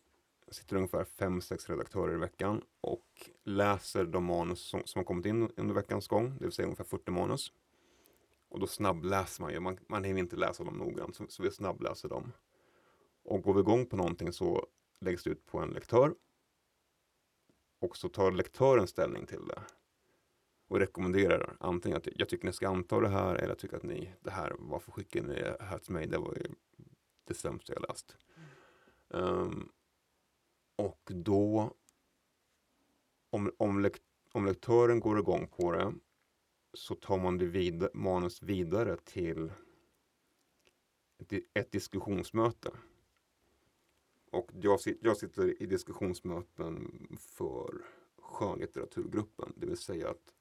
sitter 0.55 0.75
ungefär 0.75 1.03
fem 1.03 1.41
sex 1.41 1.69
redaktörer 1.69 2.13
i 2.13 2.17
veckan 2.17 2.61
och 2.81 3.29
läser 3.43 4.05
de 4.05 4.23
manus 4.25 4.59
som, 4.59 4.81
som 4.85 4.99
har 4.99 5.03
kommit 5.03 5.25
in 5.25 5.49
under 5.57 5.75
veckans 5.75 6.07
gång, 6.07 6.37
det 6.37 6.43
vill 6.43 6.51
säga 6.51 6.65
ungefär 6.65 6.83
40 6.83 7.11
manus. 7.11 7.51
Och 8.49 8.59
då 8.59 8.67
snabbläser 8.67 9.43
man 9.43 9.53
ju, 9.53 9.59
man, 9.59 9.77
man 9.87 10.03
hinner 10.03 10.19
inte 10.19 10.35
läsa 10.35 10.63
dem 10.63 10.77
noggrant, 10.77 11.15
så, 11.15 11.25
så 11.29 11.43
vi 11.43 11.51
snabbläser 11.51 12.09
dem. 12.09 12.31
Och 13.23 13.41
går 13.41 13.53
vi 13.53 13.59
igång 13.59 13.85
på 13.85 13.95
någonting 13.95 14.33
så 14.33 14.67
läggs 14.99 15.23
det 15.23 15.29
ut 15.29 15.45
på 15.45 15.59
en 15.59 15.69
lektör. 15.69 16.15
Och 17.79 17.97
så 17.97 18.09
tar 18.09 18.31
lektören 18.31 18.87
ställning 18.87 19.25
till 19.25 19.47
det. 19.47 19.61
Och 20.67 20.79
rekommenderar 20.79 21.57
antingen 21.59 21.97
att 21.97 22.07
jag 22.15 22.29
tycker 22.29 22.45
ni 22.45 22.53
ska 22.53 22.69
anta 22.69 22.99
det 22.99 23.09
här 23.09 23.35
eller 23.35 23.47
jag 23.47 23.57
tycker 23.57 23.77
att 23.77 23.83
ni, 23.83 24.13
det 24.21 24.31
här, 24.31 24.55
varför 24.59 24.91
skickar 24.91 25.21
ni 25.21 25.33
det 25.33 25.57
här 25.59 25.77
till 25.77 25.93
mig? 25.93 26.07
Det 26.07 26.17
var 26.17 26.33
ju 26.35 26.47
det 27.27 27.33
sämsta 27.33 27.73
jag 27.73 27.81
läst. 27.81 28.17
Um, 29.07 29.69
och 30.75 31.01
då, 31.05 31.73
om, 33.29 33.51
om, 33.57 33.81
lek, 33.81 33.97
om 34.31 34.45
lektören 34.45 34.99
går 34.99 35.19
igång 35.19 35.47
på 35.47 35.71
det 35.71 35.93
så 36.73 36.95
tar 36.95 37.17
man 37.17 37.37
det 37.37 37.45
vid, 37.45 37.87
manus 37.93 38.41
vidare 38.41 38.97
till 38.97 39.51
ett, 41.17 41.33
ett 41.53 41.71
diskussionsmöte. 41.71 42.71
Och 44.31 44.51
jag, 44.53 44.79
jag 45.01 45.17
sitter 45.17 45.63
i 45.63 45.65
diskussionsmöten 45.65 47.07
för 47.19 47.81
skönlitteraturgruppen, 48.17 49.53
det 49.55 49.65
vill 49.65 49.77
säga 49.77 50.09
att 50.09 50.33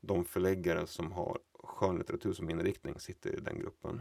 de 0.00 0.24
förläggare 0.24 0.86
som 0.86 1.12
har 1.12 1.38
skönlitteratur 1.54 2.32
som 2.32 2.50
inriktning 2.50 3.00
sitter 3.00 3.36
i 3.36 3.40
den 3.40 3.58
gruppen 3.58 4.00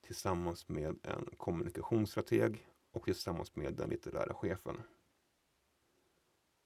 tillsammans 0.00 0.68
med 0.68 0.98
en 1.02 1.28
kommunikationsstrateg 1.36 2.66
och 2.94 3.04
tillsammans 3.04 3.56
med 3.56 3.74
den 3.74 3.90
litterära 3.90 4.34
chefen. 4.34 4.82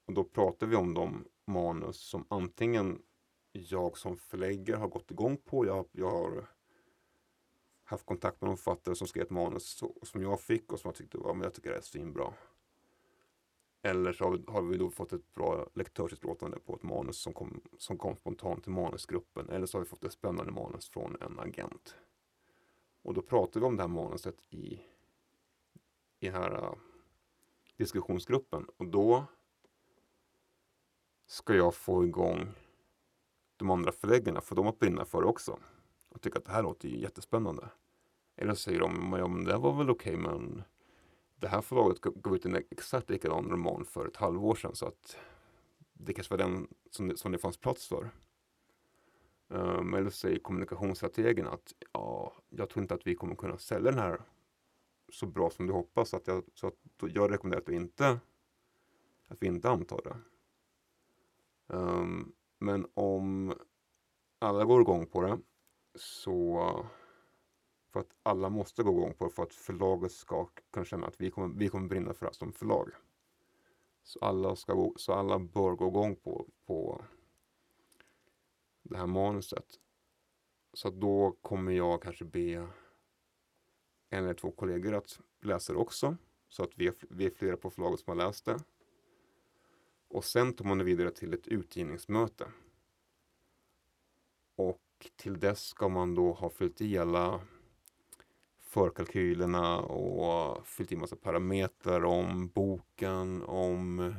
Och 0.05 0.13
då 0.13 0.23
pratar 0.23 0.67
vi 0.67 0.75
om 0.75 0.93
de 0.93 1.25
manus 1.45 1.97
som 1.97 2.25
antingen 2.29 3.01
jag 3.51 3.97
som 3.97 4.17
förläggare 4.17 4.77
har 4.77 4.87
gått 4.87 5.11
igång 5.11 5.37
på. 5.37 5.65
Jag, 5.65 5.85
jag 5.91 6.11
har 6.11 6.47
haft 7.83 8.05
kontakt 8.05 8.41
med 8.41 8.49
de 8.49 8.57
författare 8.57 8.95
som 8.95 9.07
skrev 9.07 9.23
ett 9.23 9.29
manus 9.29 9.83
som 10.01 10.21
jag 10.21 10.41
fick 10.41 10.73
och 10.73 10.79
som 10.79 10.87
jag 10.87 10.95
tyckte 10.95 11.17
var, 11.17 11.33
men 11.33 11.43
jag 11.43 11.53
tycker 11.53 11.69
det 11.69 11.77
är 11.77 11.81
svinbra. 11.81 12.33
Eller 13.81 14.13
så 14.13 14.23
har 14.23 14.31
vi, 14.31 14.43
har 14.47 14.61
vi 14.61 14.77
då 14.77 14.89
fått 14.89 15.13
ett 15.13 15.33
bra 15.33 15.67
lektörsutlåtande 15.73 16.59
på 16.59 16.75
ett 16.75 16.83
manus 16.83 17.17
som 17.17 17.33
kom, 17.33 17.61
som 17.77 17.97
kom 17.97 18.15
spontant 18.15 18.63
till 18.63 18.71
manusgruppen. 18.71 19.49
Eller 19.49 19.65
så 19.65 19.77
har 19.77 19.83
vi 19.83 19.89
fått 19.89 20.03
ett 20.03 20.11
spännande 20.11 20.51
manus 20.51 20.89
från 20.89 21.17
en 21.21 21.39
agent. 21.39 21.95
Och 23.01 23.13
då 23.13 23.21
pratar 23.21 23.59
vi 23.59 23.65
om 23.65 23.75
det 23.75 23.83
här 23.83 23.87
manuset 23.87 24.43
i, 24.49 24.79
i 26.19 26.25
den 26.25 26.35
här 26.35 26.63
uh, 26.63 26.73
diskussionsgruppen. 27.77 28.67
Och 28.77 28.87
då 28.87 29.25
ska 31.27 31.55
jag 31.55 31.75
få 31.75 32.03
igång 32.05 32.51
de 33.57 33.69
andra 33.69 33.91
förläggarna, 33.91 34.41
för 34.41 34.55
de 34.55 34.67
att 34.67 34.79
brinna 34.79 35.05
för 35.05 35.21
det 35.21 35.27
också. 35.27 35.59
Och 36.09 36.21
tycka 36.21 36.39
att 36.39 36.45
det 36.45 36.51
här 36.51 36.63
låter 36.63 36.87
ju 36.87 36.99
jättespännande. 36.99 37.69
Eller 38.35 38.53
så 38.53 38.59
säger 38.59 38.79
de, 38.79 39.15
ja 39.17 39.27
men 39.27 39.45
det 39.45 39.57
var 39.57 39.77
väl 39.77 39.89
okej 39.89 40.15
okay, 40.15 40.31
men 40.31 40.63
det 41.35 41.47
här 41.47 41.61
förlaget 41.61 42.01
gav 42.01 42.35
ut 42.35 42.45
en 42.45 42.55
exakt 42.55 43.09
likadan 43.09 43.49
roman 43.49 43.85
för 43.85 44.07
ett 44.07 44.17
halvår 44.17 44.55
sedan 44.55 44.75
så 44.75 44.85
att 44.85 45.17
det 45.93 46.13
kanske 46.13 46.33
var 46.33 46.37
den 46.37 46.67
som 46.89 47.07
det, 47.07 47.17
som 47.17 47.31
det 47.31 47.37
fanns 47.37 47.57
plats 47.57 47.87
för. 47.87 48.09
Um, 49.47 49.93
eller 49.93 50.09
så 50.09 50.17
säger 50.17 50.39
kommunikationsstrategen 50.39 51.47
att 51.47 51.73
ja, 51.93 52.33
jag 52.49 52.69
tror 52.69 52.81
inte 52.81 52.93
att 52.93 53.07
vi 53.07 53.15
kommer 53.15 53.35
kunna 53.35 53.57
sälja 53.57 53.91
den 53.91 53.99
här 53.99 54.21
så 55.11 55.25
bra 55.25 55.49
som 55.49 55.67
du 55.67 55.73
hoppas. 55.73 56.13
Att 56.13 56.27
jag, 56.27 56.43
så 56.53 56.67
att 56.67 56.75
jag 56.97 57.31
rekommenderar 57.31 57.61
att 57.61 57.69
vi 57.69 57.75
inte, 57.75 58.19
att 59.27 59.37
vi 59.39 59.47
inte 59.47 59.69
antar 59.69 60.01
det. 60.03 60.17
Um, 61.67 62.33
men 62.57 62.87
om 62.93 63.53
alla 64.39 64.65
går 64.65 64.81
igång 64.81 65.05
på 65.05 65.21
det 65.21 65.39
så 65.95 66.85
för 67.91 67.99
att 67.99 68.15
alla 68.23 68.49
måste 68.49 68.83
gå 68.83 68.91
igång 68.91 69.13
på 69.13 69.25
det 69.25 69.31
för 69.31 69.43
att 69.43 69.53
förlaget 69.53 70.11
ska 70.11 70.45
kunna 70.71 70.85
känna 70.85 71.07
att 71.07 71.21
vi 71.21 71.31
kommer, 71.31 71.55
vi 71.55 71.69
kommer 71.69 71.87
brinna 71.87 72.13
för 72.13 72.25
det 72.25 72.33
som 72.33 72.53
förlag. 72.53 72.89
Så 74.03 74.19
alla, 74.19 74.55
ska 74.55 74.73
gå, 74.73 74.93
så 74.97 75.13
alla 75.13 75.39
bör 75.39 75.71
gå 75.71 75.87
igång 75.87 76.15
på, 76.15 76.45
på 76.65 77.01
det 78.81 78.97
här 78.97 79.07
manuset. 79.07 79.65
Så 80.73 80.89
då 80.89 81.35
kommer 81.41 81.71
jag 81.71 82.01
kanske 82.01 82.25
be 82.25 82.67
en 84.09 84.23
eller 84.23 84.33
två 84.33 84.51
kollegor 84.51 84.93
att 84.93 85.19
läsa 85.41 85.73
det 85.73 85.79
också. 85.79 86.17
Så 86.49 86.63
att 86.63 86.71
vi 86.75 86.87
är, 86.87 86.93
vi 87.09 87.25
är 87.25 87.29
flera 87.29 87.57
på 87.57 87.69
förlaget 87.69 87.99
som 87.99 88.17
har 88.17 88.25
läst 88.25 88.45
det. 88.45 88.59
Och 90.07 90.25
sen 90.25 90.53
tar 90.53 90.65
man 90.65 90.77
det 90.77 90.83
vidare 90.83 91.11
till 91.11 91.33
ett 91.33 91.47
utgivningsmöte. 91.47 92.47
Och 94.55 95.11
till 95.15 95.39
dess 95.39 95.61
ska 95.61 95.89
man 95.89 96.15
då 96.15 96.33
ha 96.33 96.49
fyllt 96.49 96.81
i 96.81 96.97
alla 96.97 97.41
förkalkylerna 98.59 99.79
och 99.79 100.67
fyllt 100.67 100.91
i 100.91 100.95
massa 100.95 101.15
parametrar 101.15 102.05
om 102.05 102.47
boken, 102.47 103.43
om 103.43 104.15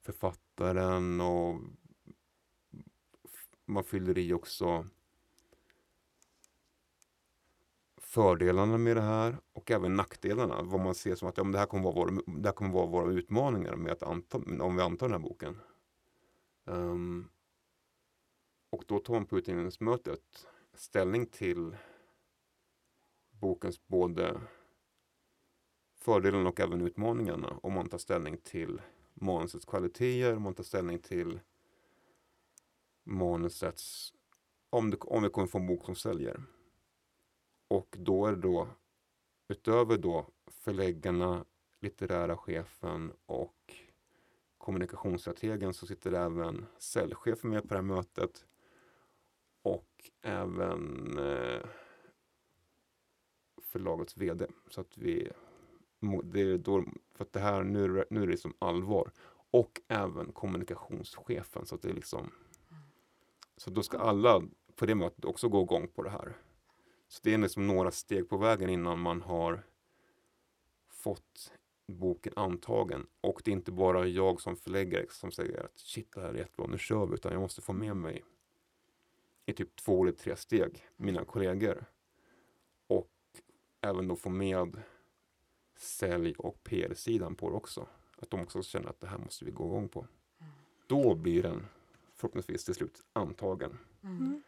författaren 0.00 1.20
och 1.20 1.60
man 3.64 3.84
fyller 3.84 4.18
i 4.18 4.32
också 4.32 4.86
fördelarna 8.08 8.78
med 8.78 8.96
det 8.96 9.02
här 9.02 9.36
och 9.52 9.70
även 9.70 9.96
nackdelarna. 9.96 10.62
Vad 10.62 10.80
man 10.80 10.94
ser 10.94 11.14
som 11.14 11.28
att 11.28 11.36
ja, 11.36 11.44
men 11.44 11.52
det, 11.52 11.58
här 11.58 11.66
kommer 11.66 11.84
vara 11.84 11.94
våra, 11.94 12.22
det 12.26 12.48
här 12.48 12.52
kommer 12.52 12.72
vara 12.72 12.86
våra 12.86 13.12
utmaningar 13.12 13.76
med 13.76 13.92
att 13.92 14.02
anta, 14.02 14.38
om 14.38 14.76
vi 14.76 14.82
antar 14.82 15.08
den 15.08 15.12
här 15.12 15.28
boken. 15.28 15.60
Um, 16.64 17.28
och 18.70 18.84
då 18.86 18.98
tar 18.98 19.14
man 19.14 19.26
på 19.26 19.38
utgivningsmötet 19.38 20.46
ställning 20.74 21.26
till 21.26 21.76
bokens 23.30 23.86
både 23.86 24.40
fördelarna 26.00 26.48
och 26.48 26.60
även 26.60 26.80
utmaningarna. 26.80 27.58
Om 27.62 27.72
man 27.72 27.88
tar 27.88 27.98
ställning 27.98 28.36
till 28.36 28.80
manusets 29.14 29.64
kvaliteter, 29.64 30.36
om 30.36 30.42
man 30.42 30.54
tar 30.54 30.64
ställning 30.64 30.98
till 30.98 31.40
manusets, 33.04 34.14
om 34.70 34.90
det, 34.90 34.96
om 34.96 35.22
vi 35.22 35.28
kommer 35.28 35.48
få 35.48 35.58
en 35.58 35.66
bok 35.66 35.84
som 35.84 35.94
säljer. 35.94 36.42
Och 37.68 37.96
då 37.98 38.26
är 38.26 38.32
det 38.32 38.40
då, 38.40 38.68
utöver 39.48 39.98
då 39.98 40.26
förläggarna, 40.46 41.44
litterära 41.80 42.36
chefen 42.36 43.12
och 43.26 43.74
kommunikationsstrategen 44.58 45.74
så 45.74 45.86
sitter 45.86 46.12
även 46.12 46.66
säljchefen 46.78 47.50
med 47.50 47.62
på 47.62 47.68
det 47.68 47.74
här 47.74 47.82
mötet. 47.82 48.46
Och 49.62 50.10
även 50.22 51.18
eh, 51.18 51.66
förlagets 53.62 54.16
VD. 54.16 54.46
Så 54.68 54.80
att 54.80 54.98
vi, 54.98 55.30
det 56.24 56.40
är 56.40 56.58
då, 56.58 56.84
för 57.14 57.24
att 57.24 57.32
det 57.32 57.40
här, 57.40 57.62
nu, 57.62 58.04
nu 58.10 58.22
är 58.22 58.26
det 58.26 58.32
liksom 58.32 58.54
allvar. 58.58 59.10
Och 59.50 59.80
även 59.88 60.32
kommunikationschefen. 60.32 61.66
Så 61.66 61.74
att 61.74 61.82
det 61.82 61.90
är 61.90 61.94
liksom, 61.94 62.30
så 63.56 63.70
då 63.70 63.82
ska 63.82 63.98
alla 63.98 64.42
på 64.76 64.86
det 64.86 64.94
mötet 64.94 65.24
också 65.24 65.48
gå 65.48 65.62
igång 65.62 65.88
på 65.88 66.02
det 66.02 66.10
här. 66.10 66.36
Så 67.08 67.20
det 67.22 67.34
är 67.34 67.38
liksom 67.38 67.66
några 67.66 67.90
steg 67.90 68.28
på 68.28 68.36
vägen 68.36 68.70
innan 68.70 68.98
man 68.98 69.22
har 69.22 69.62
fått 70.88 71.52
boken 71.86 72.32
antagen. 72.36 73.06
Och 73.20 73.42
det 73.44 73.50
är 73.50 73.52
inte 73.52 73.72
bara 73.72 74.06
jag 74.06 74.40
som 74.40 74.56
förläggare 74.56 75.06
som 75.10 75.30
säger 75.30 75.64
att 75.64 75.78
shit, 75.78 76.12
det 76.12 76.20
här 76.20 76.28
är 76.28 76.34
jättebra, 76.34 76.66
nu 76.66 76.78
kör 76.78 77.06
vi. 77.06 77.14
Utan 77.14 77.32
jag 77.32 77.40
måste 77.40 77.60
få 77.60 77.72
med 77.72 77.96
mig 77.96 78.24
i 79.46 79.52
typ 79.52 79.76
två 79.76 80.02
eller 80.02 80.12
tre 80.12 80.36
steg 80.36 80.84
mina 80.96 81.24
kollegor. 81.24 81.84
Och 82.86 83.10
även 83.80 84.08
då 84.08 84.16
få 84.16 84.30
med 84.30 84.82
sälj 85.76 86.34
och 86.38 86.64
PR-sidan 86.64 87.34
på 87.34 87.50
det 87.50 87.56
också. 87.56 87.86
Att 88.16 88.30
de 88.30 88.40
också 88.40 88.62
känner 88.62 88.88
att 88.88 89.00
det 89.00 89.06
här 89.06 89.18
måste 89.18 89.44
vi 89.44 89.50
gå 89.50 89.66
igång 89.66 89.88
på. 89.88 90.06
Då 90.86 91.14
blir 91.14 91.42
den 91.42 91.66
förhoppningsvis 92.14 92.64
till 92.64 92.74
slut 92.74 93.02
antagen. 93.12 93.78
Mm. 94.02 94.42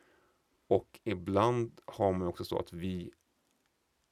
Och 0.71 1.01
ibland 1.05 1.81
har 1.85 2.13
man 2.13 2.29
också 2.29 2.45
så 2.45 2.59
att 2.59 2.73
vi, 2.73 3.11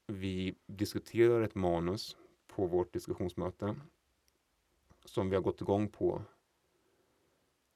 vi 0.06 0.54
diskuterar 0.66 1.42
ett 1.42 1.54
manus 1.54 2.16
på 2.46 2.66
vårt 2.66 2.92
diskussionsmöte 2.92 3.76
som 5.04 5.30
vi 5.30 5.36
har 5.36 5.42
gått 5.42 5.60
igång 5.60 5.88
på. 5.88 6.22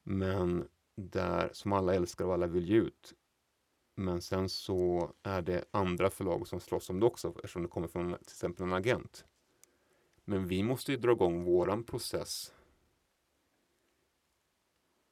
Men 0.02 0.68
där, 0.94 1.50
som 1.52 1.72
alla 1.72 1.94
älskar 1.94 2.24
och 2.24 2.34
alla 2.34 2.46
vill 2.46 2.68
ge 2.68 2.76
ut. 2.76 3.14
Men 3.94 4.22
sen 4.22 4.48
så 4.48 5.12
är 5.22 5.42
det 5.42 5.64
andra 5.70 6.10
förlag 6.10 6.48
som 6.48 6.60
slåss 6.60 6.90
om 6.90 7.00
det 7.00 7.06
också 7.06 7.28
eftersom 7.28 7.62
det 7.62 7.68
kommer 7.68 7.88
från 7.88 8.10
till 8.12 8.16
exempel 8.22 8.66
en 8.66 8.72
agent. 8.72 9.24
Men 10.24 10.48
vi 10.48 10.62
måste 10.62 10.92
ju 10.92 10.98
dra 10.98 11.12
igång 11.12 11.44
våran 11.44 11.84
process 11.84 12.54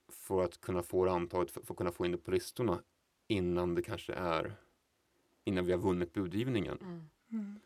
för 0.08 0.42
att 0.44 0.60
kunna 0.60 0.82
få 0.82 1.04
det 1.04 1.12
antaget, 1.12 1.50
för, 1.50 1.60
för 1.60 1.74
att 1.74 1.78
kunna 1.78 1.92
få 1.92 2.04
in 2.04 2.12
det 2.12 2.18
på 2.18 2.30
listorna 2.30 2.82
innan 3.30 3.74
det 3.74 3.82
kanske 3.82 4.12
är 4.12 4.54
innan 5.44 5.64
vi 5.64 5.72
har 5.72 5.78
vunnit 5.78 6.12
budgivningen. 6.12 6.78
Mm. 6.80 7.08
Mm. 7.32 7.60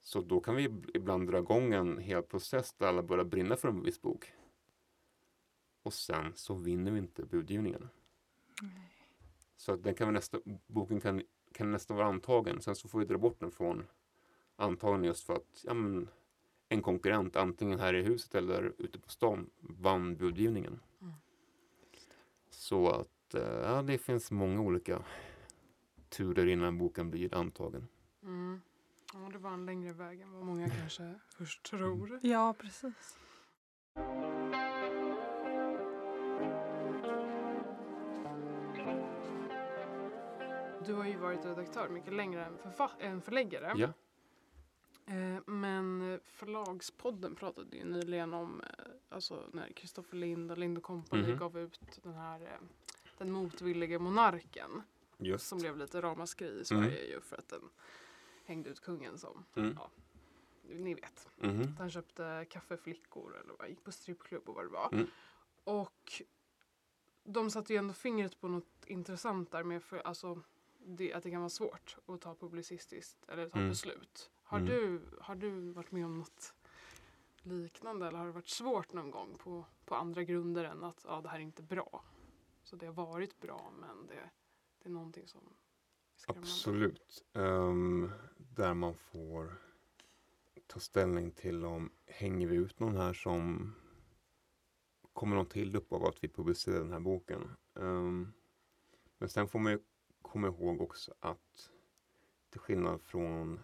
Så 0.00 0.20
då 0.20 0.40
kan 0.40 0.56
vi 0.56 0.68
ib- 0.68 0.90
ibland 0.94 1.28
dra 1.30 1.38
igång 1.38 1.72
en 1.72 1.98
hel 1.98 2.22
process 2.22 2.72
där 2.72 2.86
alla 2.86 3.02
börjar 3.02 3.24
brinna 3.24 3.56
för 3.56 3.68
en 3.68 3.82
viss 3.82 4.02
bok. 4.02 4.32
Och 5.82 5.92
sen 5.92 6.32
så 6.34 6.54
vinner 6.54 6.90
vi 6.92 6.98
inte 6.98 7.24
budgivningen. 7.24 7.88
Så 9.56 9.72
att 9.72 9.82
den 9.82 9.94
kan 9.94 10.08
vi 10.08 10.12
nästa, 10.12 10.38
boken 10.66 11.00
kan, 11.00 11.22
kan 11.52 11.70
nästan 11.70 11.96
vara 11.96 12.06
antagen. 12.06 12.60
Sen 12.60 12.76
så 12.76 12.88
får 12.88 12.98
vi 12.98 13.04
dra 13.04 13.18
bort 13.18 13.40
den 13.40 13.50
från 13.50 13.86
antagen 14.56 15.04
just 15.04 15.24
för 15.26 15.34
att 15.34 15.64
ja, 15.64 15.74
men, 15.74 16.08
en 16.68 16.82
konkurrent 16.82 17.36
antingen 17.36 17.78
här 17.80 17.94
i 17.94 18.02
huset 18.02 18.34
eller 18.34 18.72
ute 18.78 18.98
på 18.98 19.10
stan 19.10 19.50
vann 19.60 20.16
budgivningen. 20.16 20.80
Mm. 21.00 21.12
Så 22.50 22.88
att 22.88 23.08
eh, 23.34 23.42
ja, 23.42 23.82
det 23.82 23.98
finns 23.98 24.30
många 24.30 24.60
olika 24.60 25.02
turer 26.08 26.46
innan 26.46 26.78
boken 26.78 27.10
blir 27.10 27.34
antagen. 27.34 27.88
Mm. 28.22 28.60
Ja, 29.14 29.28
det 29.32 29.38
var 29.38 29.50
en 29.50 29.66
längre 29.66 29.92
väg 29.92 30.20
än 30.20 30.32
vad 30.32 30.44
många 30.44 30.68
kanske 30.70 31.14
först 31.28 31.62
tror. 31.70 32.20
Ja, 32.22 32.54
precis. 32.58 33.16
Du 40.86 40.94
har 40.94 41.04
ju 41.04 41.16
varit 41.16 41.44
redaktör 41.44 41.88
mycket 41.88 42.12
längre 42.12 42.44
än, 42.44 42.58
förfa- 42.58 43.00
än 43.00 43.20
förläggare. 43.22 43.72
Ja. 43.76 43.88
Eh, 45.14 45.40
men 45.46 46.20
Förlagspodden 46.24 47.34
pratade 47.34 47.76
ju 47.76 47.84
nyligen 47.84 48.34
om 48.34 48.60
eh, 48.60 48.84
alltså 49.08 49.44
när 49.52 49.68
Kristoffer 49.72 50.16
Lind 50.16 50.50
och 50.50 50.58
Lind 50.58 50.82
Company 50.82 51.28
Mhm. 51.28 51.38
gav 51.38 51.58
ut 51.58 51.80
den 52.02 52.14
här 52.14 52.58
Den 53.20 53.32
motvillige 53.32 53.98
monarken 53.98 54.82
Just. 55.18 55.46
som 55.46 55.58
blev 55.58 55.76
lite 55.76 56.02
ramaskri 56.02 56.60
i 56.60 56.64
Sverige 56.64 57.04
ju 57.06 57.20
för 57.20 57.36
att 57.36 57.48
den 57.48 57.70
hängde 58.44 58.70
ut 58.70 58.80
kungen 58.80 59.18
som, 59.18 59.44
Mm. 59.54 59.74
ja, 59.78 59.90
ni 60.62 60.94
vet. 60.94 61.28
Att 61.72 61.78
han 61.78 61.90
köpte 61.90 62.46
kaffeflickor 62.50 63.36
eller 63.40 63.54
vad, 63.58 63.68
gick 63.68 63.84
på 63.84 63.92
strippklubb 63.92 64.48
och 64.48 64.54
vad 64.54 64.64
det 64.64 64.68
var. 64.68 64.88
Mm. 64.92 65.06
Och 65.64 66.22
de 67.24 67.50
satte 67.50 67.72
ju 67.72 67.76
ändå 67.78 67.94
fingret 67.94 68.40
på 68.40 68.48
något 68.48 68.84
intressant 68.86 69.50
där 69.50 69.62
med 69.64 69.82
för, 69.82 69.98
alltså, 69.98 70.42
det, 70.78 71.12
att 71.14 71.22
det 71.22 71.30
kan 71.30 71.40
vara 71.40 71.50
svårt 71.50 71.96
att 72.06 72.20
ta 72.20 72.34
publicistiskt 72.34 73.28
eller 73.28 73.48
ta 73.48 73.58
Mm. 73.58 73.68
beslut. 73.70 74.30
Har, 74.42 74.58
Mm. 74.58 74.70
du, 74.70 75.00
har 75.20 75.34
du 75.34 75.72
varit 75.72 75.92
med 75.92 76.04
om 76.04 76.18
något 76.18 76.54
liknande 77.42 78.06
eller 78.08 78.18
har 78.18 78.26
det 78.26 78.32
varit 78.32 78.48
svårt 78.48 78.92
någon 78.92 79.10
gång 79.10 79.34
på, 79.38 79.64
på 79.84 79.94
andra 79.94 80.22
grunder 80.24 80.64
än 80.64 80.84
att 80.84 81.04
ja, 81.08 81.20
det 81.20 81.28
här 81.28 81.36
är 81.38 81.42
inte 81.42 81.62
bra? 81.62 82.04
Så 82.70 82.76
det 82.76 82.86
har 82.86 82.92
varit 82.92 83.40
bra 83.40 83.72
men 83.80 84.06
det, 84.06 84.30
det 84.78 84.88
är 84.88 84.92
någonting 84.92 85.28
som 85.28 85.40
är 85.40 85.52
skrämmande. 86.16 86.48
Absolut. 86.48 87.24
Um, 87.32 88.12
där 88.38 88.74
man 88.74 88.94
får 88.94 89.62
ta 90.66 90.80
ställning 90.80 91.30
till 91.30 91.64
om 91.64 91.92
hänger 92.06 92.46
vi 92.46 92.56
ut 92.56 92.80
någon 92.80 92.96
här 92.96 93.12
som 93.12 93.74
kommer 95.12 95.36
någon 95.36 95.46
till 95.46 95.76
upp 95.76 95.92
av 95.92 96.04
att 96.04 96.24
vi 96.24 96.28
publicerar 96.28 96.78
den 96.78 96.92
här 96.92 97.00
boken. 97.00 97.56
Um, 97.74 98.32
men 99.18 99.28
sen 99.28 99.48
får 99.48 99.58
man 99.58 99.72
ju 99.72 99.78
komma 100.22 100.46
ihåg 100.46 100.80
också 100.80 101.14
att 101.20 101.70
till 102.50 102.60
skillnad 102.60 103.00
från 103.00 103.60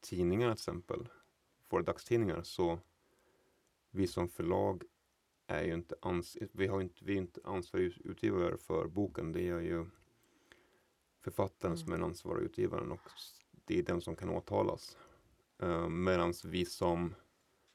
tidningar 0.00 0.48
till 0.48 0.52
exempel, 0.52 1.08
våra 1.68 1.82
dagstidningar, 1.82 2.42
så 2.42 2.78
vi 3.90 4.06
som 4.06 4.28
förlag 4.28 4.84
är 5.46 5.62
ju 5.64 5.74
inte, 5.74 5.94
ans- 6.02 6.48
vi 6.52 6.66
har 6.66 6.80
inte, 6.80 7.04
vi 7.04 7.12
är 7.12 7.18
inte 7.18 7.40
ansvariga 7.44 7.92
utgivare 8.04 8.56
för 8.56 8.86
boken. 8.86 9.32
Det 9.32 9.48
är 9.48 9.60
ju 9.60 9.86
författaren 11.20 11.78
som 11.78 11.92
är 11.92 11.96
den 11.96 12.04
ansvariga 12.04 12.44
utgivaren 12.44 12.92
och 12.92 13.00
det 13.64 13.78
är 13.78 13.82
den 13.82 14.00
som 14.00 14.16
kan 14.16 14.30
åtalas. 14.30 14.96
Uh, 15.62 15.88
Medan 15.88 16.34
vi 16.44 16.64
som 16.64 17.14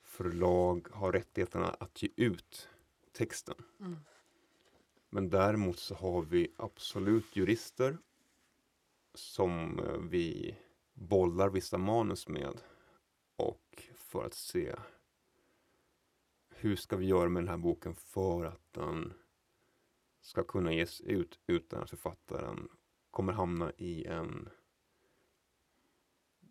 förlag 0.04 0.88
har 0.92 1.12
rättigheterna 1.12 1.70
att 1.70 2.04
ge 2.04 2.10
ut 2.16 2.70
texten. 3.12 3.56
Mm. 3.80 3.96
Men 5.10 5.30
däremot 5.30 5.80
så 5.80 5.96
har 5.96 6.22
vi 6.22 6.54
absolut 6.58 7.36
jurister 7.36 7.98
som 9.14 9.80
eh, 9.80 9.98
vi 9.98 10.56
bollar 10.94 11.50
vissa 11.50 11.78
manus 11.78 12.28
med 12.28 12.62
och 13.36 13.84
för 13.96 14.26
att 14.26 14.34
se 14.34 14.76
hur 16.60 16.76
ska 16.76 16.98
vi 16.98 17.06
göra 17.06 17.30
med 17.30 17.44
den 17.44 17.50
här 17.50 17.58
boken 17.58 17.96
för 17.96 18.46
att 18.46 18.74
den 18.74 19.14
ska 20.22 20.44
kunna 20.44 20.74
ges 20.74 21.02
ut 21.02 21.40
utan 21.48 21.84
att 21.84 21.90
författaren 21.90 22.70
kommer 23.12 23.34
hamna 23.34 23.72
i 23.78 24.06
en 24.06 24.50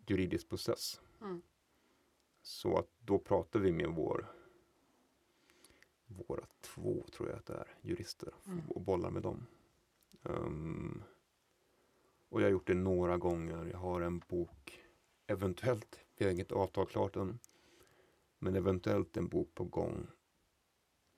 juridisk 0.07 0.49
process. 0.49 1.01
Mm. 1.21 1.41
Så 2.41 2.77
att 2.77 2.89
då 2.99 3.19
pratar 3.19 3.59
vi 3.59 3.71
med 3.71 3.89
vår 3.89 4.31
våra 6.05 6.45
två, 6.61 7.05
tror 7.13 7.29
jag 7.29 7.37
att 7.37 7.45
det 7.45 7.53
är, 7.53 7.75
jurister 7.81 8.33
Mm. 8.45 8.69
och 8.69 8.81
bollar 8.81 9.09
med 9.09 9.21
dem. 9.21 9.45
Ehm, 10.23 11.03
och 12.29 12.41
jag 12.41 12.45
har 12.45 12.51
gjort 12.51 12.67
det 12.67 12.73
några 12.73 13.17
gånger. 13.17 13.65
Jag 13.65 13.77
har 13.77 14.01
en 14.01 14.19
bok, 14.19 14.83
eventuellt, 15.27 15.99
vi 16.17 16.25
har 16.25 16.31
inget 16.31 16.51
avtal 16.51 16.87
klart 16.87 17.15
än, 17.15 17.39
men 18.39 18.55
eventuellt 18.55 19.17
en 19.17 19.27
bok 19.27 19.55
på 19.55 19.63
gång 19.63 20.07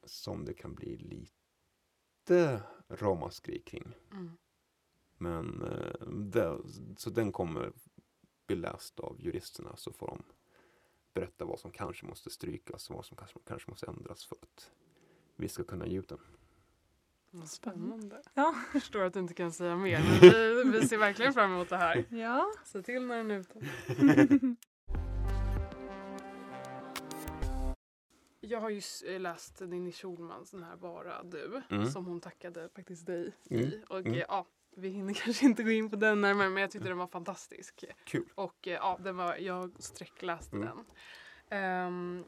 som 0.05 0.45
det 0.45 0.53
kan 0.53 0.75
bli 0.75 0.97
lite 0.97 2.63
ramaskri 2.89 3.59
kring. 3.59 3.95
Mm. 4.11 4.37
Men 5.17 5.61
eh, 5.61 6.07
det, 6.07 6.57
så 6.97 7.09
den 7.09 7.31
kommer 7.31 7.71
bli 8.47 8.55
läst 8.55 8.99
av 8.99 9.17
juristerna 9.19 9.75
så 9.75 9.93
får 9.93 10.07
de 10.07 10.23
berätta 11.13 11.45
vad 11.45 11.59
som 11.59 11.71
kanske 11.71 12.05
måste 12.05 12.29
strykas 12.29 12.89
och 12.89 12.95
vad 12.95 13.05
som 13.05 13.17
kanske, 13.17 13.39
kanske 13.47 13.71
måste 13.71 13.87
ändras 13.87 14.25
för 14.25 14.37
att 14.41 14.71
vi 15.35 15.47
ska 15.47 15.63
kunna 15.63 15.87
ge 15.87 15.99
ut 15.99 16.09
den. 16.09 16.19
Vad 17.31 17.49
spännande. 17.49 18.21
Ja. 18.33 18.55
Jag 18.73 18.81
förstår 18.81 19.03
att 19.03 19.13
du 19.13 19.19
inte 19.19 19.33
kan 19.33 19.51
säga 19.51 19.75
mer 19.75 19.99
men 20.21 20.71
vi, 20.71 20.79
vi 20.79 20.87
ser 20.87 20.97
verkligen 20.97 21.33
fram 21.33 21.51
emot 21.51 21.69
det 21.69 21.77
här. 21.77 22.05
Ja. 22.09 22.51
Se 22.65 22.81
till 22.81 23.05
när 23.05 23.17
den 23.17 23.31
är 23.31 23.39
ute. 23.39 23.59
Jag 28.43 28.61
har 28.61 28.69
ju 28.69 28.81
eh, 29.07 29.19
läst 29.19 29.59
Ninni 29.59 29.91
Schulmans 29.91 30.51
den 30.51 30.63
här 30.63 30.75
Bara 30.75 31.23
du 31.23 31.61
Mm. 31.69 31.85
som 31.85 32.05
hon 32.05 32.21
tackade 32.21 32.69
faktiskt 32.69 33.05
dig 33.05 33.33
Mm. 33.49 33.63
i. 33.63 33.83
Och 33.89 33.99
Mm. 33.99 34.13
eh, 34.13 34.25
ja, 34.27 34.45
vi 34.75 34.89
hinner 34.89 35.13
kanske 35.25 35.45
inte 35.45 35.63
gå 35.63 35.69
in 35.71 35.89
på 35.89 35.95
den 35.95 36.21
närmare 36.21 36.49
men 36.49 36.61
jag 36.61 36.71
tyckte 36.71 36.87
den 36.89 36.97
var 36.97 37.07
fantastisk. 37.07 37.83
Kul. 38.03 38.29
Och 38.35 38.67
eh, 38.67 38.73
ja, 38.73 38.99
den 39.03 39.17
var, 39.17 39.35
jag 39.35 39.83
sträckläste 39.83 40.55
Mm. 40.55 40.67
den. 40.67 40.85
Ehm, 41.49 42.23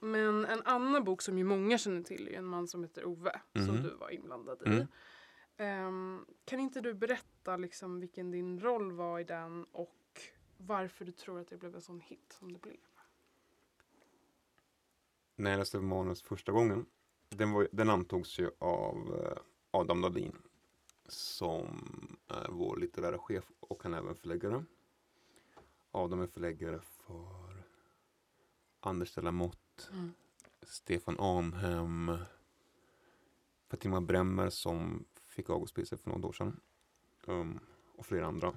men 0.00 0.44
en 0.44 0.62
annan 0.62 1.04
bok 1.04 1.22
som 1.22 1.38
ju 1.38 1.44
många 1.44 1.78
känner 1.78 2.02
till 2.02 2.28
är 2.28 2.32
en 2.38 2.44
man 2.44 2.68
som 2.68 2.82
heter 2.82 3.04
Ove 3.04 3.40
som 3.54 3.74
Mhm. 3.74 3.82
du 3.82 3.90
var 3.94 4.10
inblandad 4.10 4.62
i. 4.66 4.86
Ehm, 5.56 6.26
kan 6.44 6.60
inte 6.60 6.80
du 6.80 6.94
berätta 6.94 7.56
liksom 7.56 8.00
vilken 8.00 8.30
din 8.30 8.60
roll 8.60 8.92
var 8.92 9.20
i 9.20 9.24
den 9.24 9.64
och 9.64 10.20
varför 10.56 11.04
du 11.04 11.12
tror 11.12 11.40
att 11.40 11.48
det 11.48 11.56
blev 11.56 11.74
en 11.74 11.82
sån 11.82 12.00
hit 12.00 12.36
som 12.38 12.52
det 12.52 12.58
blev? 12.60 12.76
När 15.36 15.50
jag 15.50 15.58
läste 15.58 15.80
manus 15.80 16.22
första 16.22 16.52
gången, 16.52 16.86
den, 17.28 17.52
var, 17.52 17.68
den 17.72 17.90
antogs 17.90 18.38
ju 18.38 18.50
av 18.58 19.20
eh, 19.20 19.38
Adam 19.70 20.00
Ladin 20.00 20.36
som 21.08 21.68
är 22.28 22.48
vår 22.48 22.76
litterära 22.76 23.18
chef 23.18 23.44
och 23.60 23.82
han 23.82 23.94
är 23.94 23.98
även 23.98 24.14
förläggare. 24.14 24.64
Adam 25.90 26.20
är 26.20 26.26
förläggare 26.26 26.80
för 26.80 27.64
Anders 28.80 29.14
de 29.14 29.24
la 29.24 29.30
Motte, 29.30 29.84
Stefan 30.62 31.16
Arnhem, 31.18 32.18
Fatima 33.68 34.00
Bremmer 34.00 34.50
som 34.50 35.04
fick 35.26 35.50
Augustpriset 35.50 36.00
för 36.00 36.10
några 36.10 36.28
år 36.28 36.32
sedan. 36.32 36.60
Um, 37.26 37.60
och 37.96 38.06
flera 38.06 38.26
andra. 38.26 38.54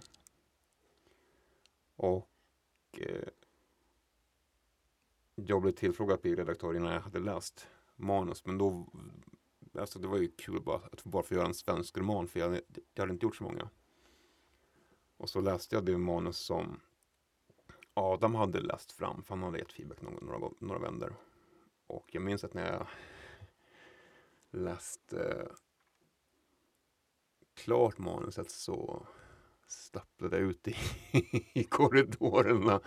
Och 1.95 2.29
eh, 2.91 3.27
jag 5.45 5.61
blev 5.61 5.71
tillfrågad 5.71 6.13
att 6.13 6.21
bli 6.21 6.35
redaktör 6.35 6.75
innan 6.75 6.93
jag 6.93 7.01
hade 7.01 7.19
läst 7.19 7.67
manus. 7.95 8.45
Men 8.45 8.57
då, 8.57 8.85
alltså 9.79 9.99
det 9.99 10.07
var 10.07 10.17
ju 10.17 10.27
kul 10.27 10.61
bara 10.61 10.77
att 10.91 11.03
bara 11.03 11.23
få 11.23 11.33
göra 11.33 11.45
en 11.45 11.53
svensk 11.53 11.97
roman 11.97 12.27
för 12.27 12.39
jag, 12.39 12.47
hade- 12.47 12.61
jag 12.93 13.01
hade 13.03 13.13
inte 13.13 13.25
gjort 13.25 13.35
så 13.35 13.43
många. 13.43 13.69
Och 15.17 15.29
så 15.29 15.41
läste 15.41 15.75
jag 15.75 15.85
det 15.85 15.97
manus 15.97 16.37
som 16.37 16.79
Adam 17.93 18.35
hade 18.35 18.59
läst 18.59 18.91
fram, 18.91 19.23
för 19.23 19.35
han 19.35 19.43
hade 19.43 19.59
gett 19.59 19.71
feedback 19.73 20.01
några, 20.01 20.19
några, 20.19 20.49
några 20.59 20.79
vändor. 20.79 21.15
Och 21.87 22.09
jag 22.11 22.23
minns 22.23 22.43
att 22.43 22.53
när 22.53 22.71
jag 22.71 22.87
läste 24.51 25.47
klart 27.53 27.97
manuset 27.97 28.51
så 28.51 29.07
stapplade 29.67 30.37
ut 30.37 30.67
i, 30.67 30.75
i 31.53 31.63
korridorerna 31.63 32.79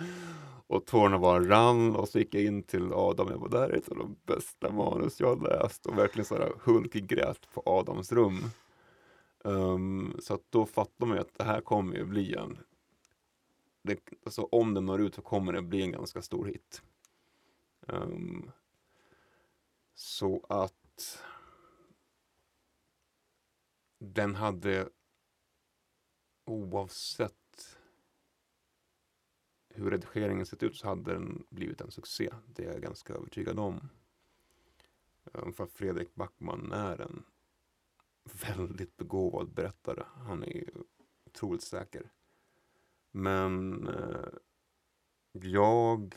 och 0.66 0.86
tårarna 0.86 1.18
bara 1.18 1.44
rann 1.44 1.96
och 1.96 2.08
så 2.08 2.18
gick 2.18 2.34
jag 2.34 2.44
in 2.44 2.62
till 2.62 2.92
Adam 2.92 3.28
jag 3.30 3.40
bara, 3.40 3.50
det 3.50 3.58
här 3.58 3.68
är 3.68 3.76
ett 3.76 3.88
av 3.88 3.96
de 3.96 4.16
bästa 4.26 4.72
manus 4.72 5.20
jag 5.20 5.36
har 5.36 5.48
läst 5.48 5.86
och 5.86 5.98
verkligen 5.98 6.24
så 6.24 6.34
här 6.34 6.52
hulkgrät 6.64 7.52
på 7.54 7.62
Adams 7.66 8.12
rum. 8.12 8.40
Um, 9.44 10.16
så 10.20 10.34
att 10.34 10.44
då 10.50 10.66
fattar 10.66 11.06
man 11.06 11.16
ju 11.16 11.20
att 11.20 11.38
det 11.38 11.44
här 11.44 11.60
kommer 11.60 11.96
ju 11.96 12.04
bli 12.04 12.34
en 12.34 12.58
det, 13.82 13.98
alltså 14.24 14.42
om 14.42 14.74
den 14.74 14.86
når 14.86 15.00
ut 15.00 15.14
så 15.14 15.22
kommer 15.22 15.52
det 15.52 15.62
bli 15.62 15.82
en 15.82 15.92
ganska 15.92 16.22
stor 16.22 16.46
hit. 16.46 16.82
Um, 17.80 18.50
så 19.94 20.46
att 20.48 21.22
den 23.98 24.34
hade 24.34 24.88
oavsett 26.51 27.78
hur 29.68 29.90
redigeringen 29.90 30.46
sett 30.46 30.62
ut 30.62 30.76
så 30.76 30.88
hade 30.88 31.12
den 31.12 31.46
blivit 31.51 31.80
en 31.80 31.90
succé. 31.90 32.30
Det 32.46 32.64
är 32.64 32.72
jag 32.72 32.82
ganska 32.82 33.14
övertygad 33.14 33.59
om. 33.59 33.88
Ehm, 35.32 35.53
för 35.53 35.66
Fredrik 35.66 36.14
Backman 36.14 36.72
är 36.72 37.01
en 37.01 37.24
väldigt 38.57 38.96
begåvad 38.96 39.53
berättare. 39.53 40.05
Han 40.26 40.44
är 40.44 40.70
otroligt 41.26 41.62
säker. 41.62 42.12
Men 43.11 43.86
eh, 43.88 44.28
jag 45.32 46.14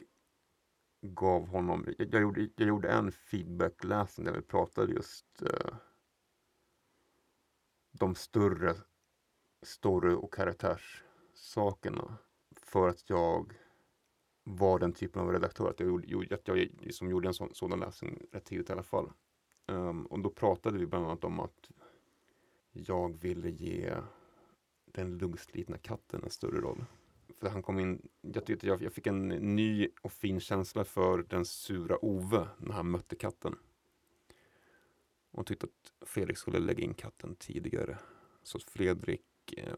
gav 1.02 1.48
honom, 1.48 1.88
jag, 1.98 2.22
gjorde, 2.22 2.50
jag 2.56 2.68
gjorde 2.68 2.92
en 2.92 3.12
feedbackläsning 3.12 4.26
där 4.26 4.34
vi 4.34 4.42
pratade 4.42 4.94
just 4.94 5.42
eh, 5.42 5.76
de 7.92 8.16
större 8.16 8.76
story 9.64 10.14
och 10.14 10.34
karaktärssakerna. 10.34 12.18
För 12.52 12.90
att 12.90 13.10
jag 13.10 13.54
var 14.44 14.80
den 14.80 14.94
typen 14.94 15.22
av 15.22 15.32
redaktör 15.32 15.70
att 15.70 15.80
jag, 15.80 16.06
gjorde, 16.06 16.36
att 16.36 16.48
jag 16.48 16.58
liksom 16.58 17.10
gjorde 17.10 17.28
en 17.28 17.34
sån, 17.34 17.54
sådan 17.54 17.80
läsning 17.80 18.22
rätt 18.32 18.46
tidigt 18.46 18.70
i 18.70 18.74
alla 18.74 18.84
fall. 18.84 19.12
Um, 19.68 20.06
och 20.06 20.20
då 20.20 20.30
pratade 20.30 20.78
vi 20.78 20.86
bland 20.86 21.06
annat 21.06 21.24
om 21.24 21.40
att 21.40 21.72
jag 22.72 23.18
ville 23.22 23.50
ge 23.50 23.94
den 24.86 25.18
luggslitna 25.18 25.78
katten 25.78 26.24
en 26.24 26.30
större 26.30 26.62
roll. 26.62 26.86
För 27.40 27.50
han 27.50 27.64
kom 27.64 27.80
in, 27.80 28.08
jag 28.22 28.46
tyckte 28.46 28.68
jag, 28.68 28.82
jag 28.82 28.94
fick 28.94 29.08
en 29.08 29.28
ny 29.28 29.90
och 30.02 30.12
fin 30.12 30.40
känsla 30.40 30.84
för 30.84 31.26
den 31.30 31.46
sura 31.46 31.98
Ove 32.06 32.48
när 32.58 32.74
han 32.74 32.92
mötte 32.92 33.16
katten. 33.16 33.56
Och 35.32 35.46
tyckte 35.46 35.66
att 35.66 36.10
Fredrik 36.10 36.38
skulle 36.38 36.60
lägga 36.60 36.84
in 36.84 36.94
katten 36.94 37.36
tidigare. 37.36 37.98
Så 38.44 38.58
att 38.58 38.64
Fredrik 38.64 39.22
eh, 39.52 39.76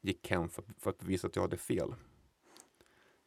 gick 0.00 0.30
hem 0.30 0.48
för, 0.48 0.64
för, 0.78 0.90
att 0.90 1.02
visa 1.02 1.26
att 1.26 1.36
jag 1.36 1.42
hade 1.42 1.56
fel. 1.56 1.94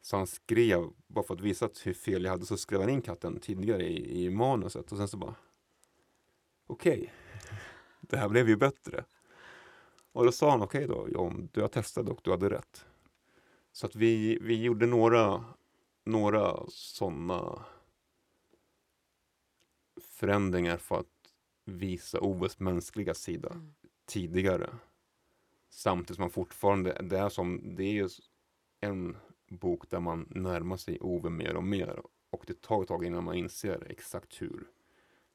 Så 0.00 0.16
han 0.16 0.26
skrev, 0.26 0.90
bara 1.06 1.24
för 1.24 1.34
att 1.34 1.40
visa 1.40 1.68
hur 1.84 1.94
fel 1.94 2.24
jag 2.24 2.30
hade, 2.30 2.46
så 2.46 2.56
skrev 2.56 2.80
han 2.80 2.90
in 2.90 3.02
katten 3.02 3.40
tidigare 3.40 3.82
i, 3.82 4.24
i 4.24 4.30
manuset. 4.30 4.92
Och 4.92 4.98
sen 4.98 5.08
så 5.08 5.16
bara, 5.16 5.34
okej, 6.66 6.98
okay, 6.98 7.10
det 8.00 8.16
här 8.16 8.28
blev 8.28 8.48
ju 8.48 8.56
bättre. 8.56 9.04
Och 10.12 10.24
då 10.24 10.32
sa 10.32 10.50
han, 10.50 10.62
okej 10.62 10.84
okay 10.84 10.96
då, 10.96 11.08
John, 11.08 11.48
du 11.52 11.60
har 11.60 11.68
testat 11.68 12.08
och 12.08 12.20
du 12.22 12.30
hade 12.30 12.50
rätt. 12.50 12.84
Så 13.72 13.86
att 13.86 13.96
vi, 13.96 14.38
vi 14.42 14.62
gjorde 14.62 14.86
några, 14.86 15.44
några 16.04 16.56
sådana 16.68 17.64
förändringar 20.00 20.76
för 20.76 21.00
att 21.00 21.06
visa 21.64 22.20
Oves 22.20 22.58
mänskliga 22.58 23.14
sida 23.14 23.48
mm. 23.50 23.74
tidigare. 24.06 24.70
Samtidigt 25.76 26.16
som 26.16 26.22
man 26.22 26.30
fortfarande, 26.30 27.02
det 27.02 27.18
är 27.18 27.28
som, 27.28 27.74
det 27.76 27.84
är 27.84 27.92
ju 27.92 28.08
en 28.80 29.16
bok 29.48 29.90
där 29.90 30.00
man 30.00 30.28
närmar 30.30 30.76
sig 30.76 30.98
Ove 31.00 31.30
mer 31.30 31.56
och 31.56 31.64
mer. 31.64 32.02
Och 32.30 32.44
det 32.46 32.62
tar 32.62 32.82
ett 32.82 32.88
tag 32.88 33.04
innan 33.04 33.24
man 33.24 33.34
inser 33.34 33.86
exakt 33.90 34.42
hur 34.42 34.66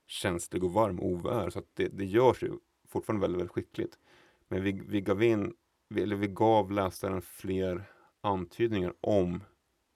känslig 0.06 0.64
och 0.64 0.74
varm 0.74 1.00
Ove 1.00 1.30
är. 1.30 1.50
Så 1.50 1.60
att 1.60 1.76
det, 1.76 1.88
det 1.88 2.06
görs 2.06 2.44
ju 2.44 2.52
fortfarande 2.88 3.22
väldigt, 3.22 3.40
väldigt 3.40 3.54
skickligt. 3.54 4.00
Men 4.48 4.64
vi, 4.64 4.72
vi 4.72 5.02
gav 5.02 5.24
in, 5.24 5.54
vi, 5.90 6.02
eller 6.02 6.16
vi 6.16 6.28
gav 6.28 6.72
läsaren 6.72 7.22
fler 7.22 7.84
antydningar 8.22 8.94
om 9.02 9.44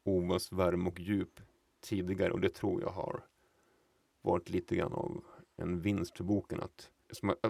Oves 0.03 0.51
värme 0.51 0.89
och 0.89 0.99
djup 0.99 1.41
tidigare 1.81 2.31
och 2.31 2.39
det 2.39 2.49
tror 2.49 2.81
jag 2.81 2.89
har 2.89 3.25
varit 4.21 4.49
lite 4.49 4.75
grann 4.75 4.93
av 4.93 5.23
en 5.55 5.81
vinst 5.81 6.17
för 6.17 6.23
boken. 6.23 6.59
Att, 6.61 6.91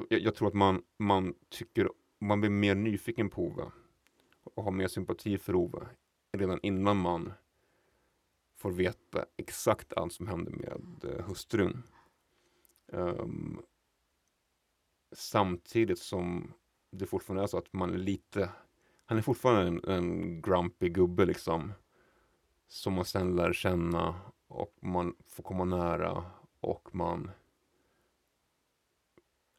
jag, 0.09 0.21
jag 0.21 0.35
tror 0.35 0.47
att 0.47 0.53
man, 0.53 0.83
man 0.97 1.33
tycker, 1.49 1.89
man 2.20 2.41
blir 2.41 2.49
mer 2.49 2.76
nyfiken 2.76 3.30
på 3.30 3.41
Ove 3.41 3.72
och 4.43 4.63
har 4.63 4.72
mer 4.72 4.88
sympati 4.88 5.38
för 5.38 5.55
Ove 5.55 5.88
redan 6.32 6.59
innan 6.63 6.97
man 6.97 7.34
får 8.55 8.72
veta 8.72 9.26
exakt 9.38 9.93
allt 9.93 10.13
som 10.13 10.28
hände 10.28 10.51
med 10.51 10.82
eh, 11.03 11.26
hustrun. 11.26 11.84
Um, 12.88 13.61
samtidigt 15.11 15.99
som 15.99 16.53
det 16.91 17.05
fortfarande 17.05 17.43
är 17.43 17.47
så 17.47 17.57
att 17.57 17.74
man 17.74 17.93
är 17.93 17.97
lite 17.97 18.49
Han 19.05 19.18
är 19.18 19.22
fortfarande 19.22 19.68
en, 19.68 19.95
en 19.95 20.41
grumpy 20.41 20.89
gubbe 20.89 21.26
liksom. 21.26 21.74
Som 22.68 22.93
man 22.93 23.05
sen 23.05 23.36
lär 23.36 23.53
känna 23.53 24.22
och 24.47 24.78
man 24.82 25.16
får 25.28 25.43
komma 25.43 25.66
nära 25.66 26.26
och 26.59 26.95
man 26.95 27.32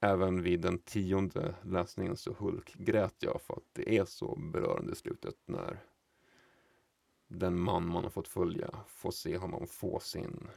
Även 0.00 0.42
vid 0.42 0.60
den 0.60 0.78
tionde 0.78 1.54
läsningen 1.62 2.16
så 2.16 2.32
hulkgrät 2.32 3.14
jag 3.18 3.40
för 3.42 3.54
att 3.54 3.68
det 3.72 3.96
är 3.96 4.04
så 4.04 4.36
berörande 4.36 4.92
i 4.92 4.96
slutet 4.96 5.36
när 5.46 5.78
den 7.28 7.60
man 7.60 7.88
man 7.88 8.02
har 8.02 8.10
fått 8.10 8.28
följa 8.28 8.70
får 8.88 9.10
se 9.10 9.36
honom 9.36 9.66
få 9.66 10.00
sin 10.00 10.48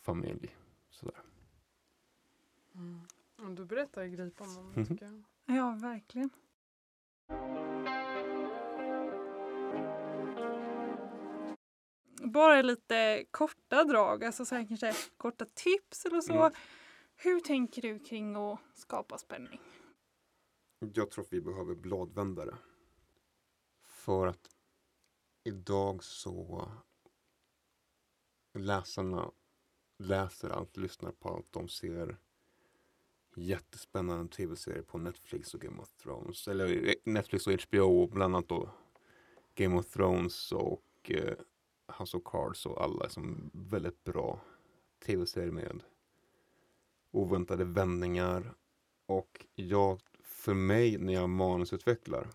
familj. 0.00 0.56
Sådär. 0.90 1.22
Mm. 2.74 3.54
Du 3.54 3.64
berättar 3.64 4.06
gripande 4.06 4.60
om 4.60 4.72
Mm. 4.72 4.86
tycker 4.86 5.04
jag. 5.06 5.22
Ja, 5.56 5.78
verkligen. 5.82 6.30
Bara 12.22 12.62
lite 12.62 13.24
korta 13.30 13.84
drag, 13.84 14.24
alltså 14.24 14.44
så 14.44 14.54
här 14.54 14.66
kanske 14.68 14.92
korta 15.16 15.44
tips 15.54 16.04
eller 16.04 16.20
så. 16.20 16.32
Mm. 16.32 16.52
Hur 17.16 17.40
tänker 17.40 17.82
du 17.82 17.98
kring 17.98 18.36
att 18.36 18.60
skapa 18.74 19.18
spänning? 19.18 19.60
Jag 20.78 21.10
tror 21.10 21.24
att 21.24 21.32
vi 21.32 21.40
behöver 21.40 21.74
bladvändare. 21.74 22.58
För 23.82 24.26
att 24.26 24.50
idag 25.44 26.04
så 26.04 26.68
läsarna 28.54 29.30
läser 29.98 30.50
allt, 30.50 30.76
lyssnar 30.76 31.12
på 31.12 31.28
allt. 31.28 31.52
De 31.52 31.68
ser 31.68 32.18
jättespännande 33.36 34.36
tv-serier 34.36 34.82
på 34.82 34.98
Netflix 34.98 35.54
och 35.54 35.60
Game 35.60 35.82
of 35.82 35.92
Thrones. 35.92 36.48
Eller 36.48 36.88
eh, 36.88 36.94
Netflix 37.04 37.46
och 37.46 37.52
HBO 37.62 38.06
bland 38.06 38.34
annat 38.34 38.48
då 38.48 38.70
Game 39.54 39.78
of 39.78 39.86
Thrones 39.86 40.52
och 40.52 41.10
eh, 41.10 41.36
House 41.98 42.16
of 42.16 42.22
Cards 42.24 42.66
och 42.66 42.82
alla 42.82 43.08
som 43.08 43.50
väldigt 43.52 44.04
bra 44.04 44.40
tv-serier 45.06 45.50
med 45.50 45.82
oväntade 47.14 47.64
vändningar. 47.64 48.54
Och 49.06 49.46
jag, 49.54 50.00
för 50.22 50.54
mig 50.54 50.98
när 50.98 51.12
jag 51.12 51.30
manusutvecklar 51.30 52.28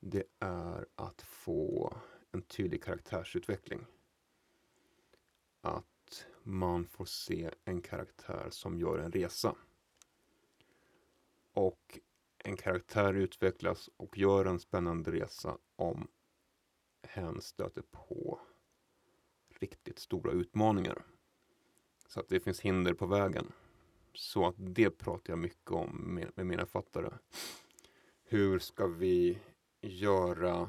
det 0.00 0.24
är 0.38 0.86
att 0.94 1.22
få 1.22 1.96
en 2.32 2.42
tydlig 2.42 2.84
karaktärsutveckling. 2.84 3.86
Att 5.60 6.26
man 6.42 6.86
får 6.86 7.04
se 7.04 7.50
en 7.64 7.80
karaktär 7.80 8.48
som 8.50 8.78
gör 8.78 8.98
en 8.98 9.12
resa. 9.12 9.56
Och 11.52 11.98
en 12.38 12.56
karaktär 12.56 13.14
utvecklas 13.14 13.90
och 13.96 14.18
gör 14.18 14.44
en 14.44 14.58
spännande 14.58 15.12
resa 15.12 15.58
om 15.76 16.08
hen 17.02 17.40
stöter 17.40 17.82
på 17.82 18.40
riktigt 19.48 19.98
stora 19.98 20.32
utmaningar. 20.32 21.04
Så 22.08 22.20
att 22.20 22.28
det 22.28 22.40
finns 22.40 22.60
hinder 22.60 22.94
på 22.94 23.06
vägen. 23.06 23.52
Så 24.14 24.46
att 24.46 24.54
det 24.58 24.90
pratar 24.90 25.32
jag 25.32 25.38
mycket 25.38 25.70
om 25.70 26.14
med, 26.14 26.30
med 26.34 26.46
mina 26.46 26.66
fattare. 26.66 27.18
Hur 28.24 28.58
ska 28.58 28.86
vi 28.86 29.38
göra 29.80 30.68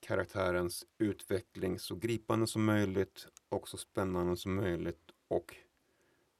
karaktärens 0.00 0.86
utveckling 0.98 1.78
så 1.78 1.96
gripande 1.96 2.46
som 2.46 2.64
möjligt 2.64 3.28
och 3.48 3.68
så 3.68 3.76
spännande 3.76 4.36
som 4.36 4.54
möjligt 4.54 5.10
och 5.28 5.56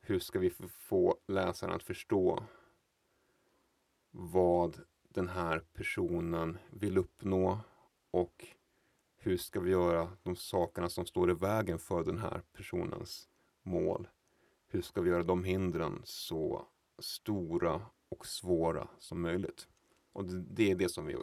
hur 0.00 0.18
ska 0.18 0.38
vi 0.38 0.50
få 0.68 1.18
läsaren 1.26 1.74
att 1.74 1.82
förstå 1.82 2.42
vad 4.10 4.80
den 5.08 5.28
här 5.28 5.58
personen 5.58 6.58
vill 6.70 6.98
uppnå 6.98 7.60
och 8.10 8.46
hur 9.26 9.36
ska 9.36 9.60
vi 9.60 9.70
göra 9.70 10.16
de 10.22 10.36
sakerna 10.36 10.88
som 10.88 11.06
står 11.06 11.30
i 11.30 11.34
vägen 11.34 11.78
för 11.78 12.04
den 12.04 12.18
här 12.18 12.42
personens 12.52 13.28
mål? 13.62 14.08
Hur 14.66 14.82
ska 14.82 15.00
vi 15.00 15.10
göra 15.10 15.22
de 15.22 15.44
hindren 15.44 16.00
så 16.04 16.68
stora 16.98 17.82
och 18.08 18.26
svåra 18.26 18.88
som 18.98 19.20
möjligt. 19.20 19.68
Och 20.12 20.24
det, 20.24 20.40
det 20.40 20.70
är 20.70 20.74
det 20.74 20.88
som 20.88 21.06
vi 21.06 21.16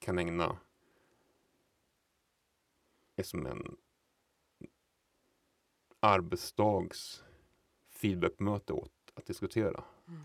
kan 0.00 0.18
ägna 0.18 0.58
är 3.16 3.22
som 3.22 3.46
en 3.46 3.76
arbetsdags 6.00 7.24
feedbackmöte 7.90 8.72
åt 8.72 9.12
att 9.14 9.26
diskutera. 9.26 9.84
Mm. 10.08 10.20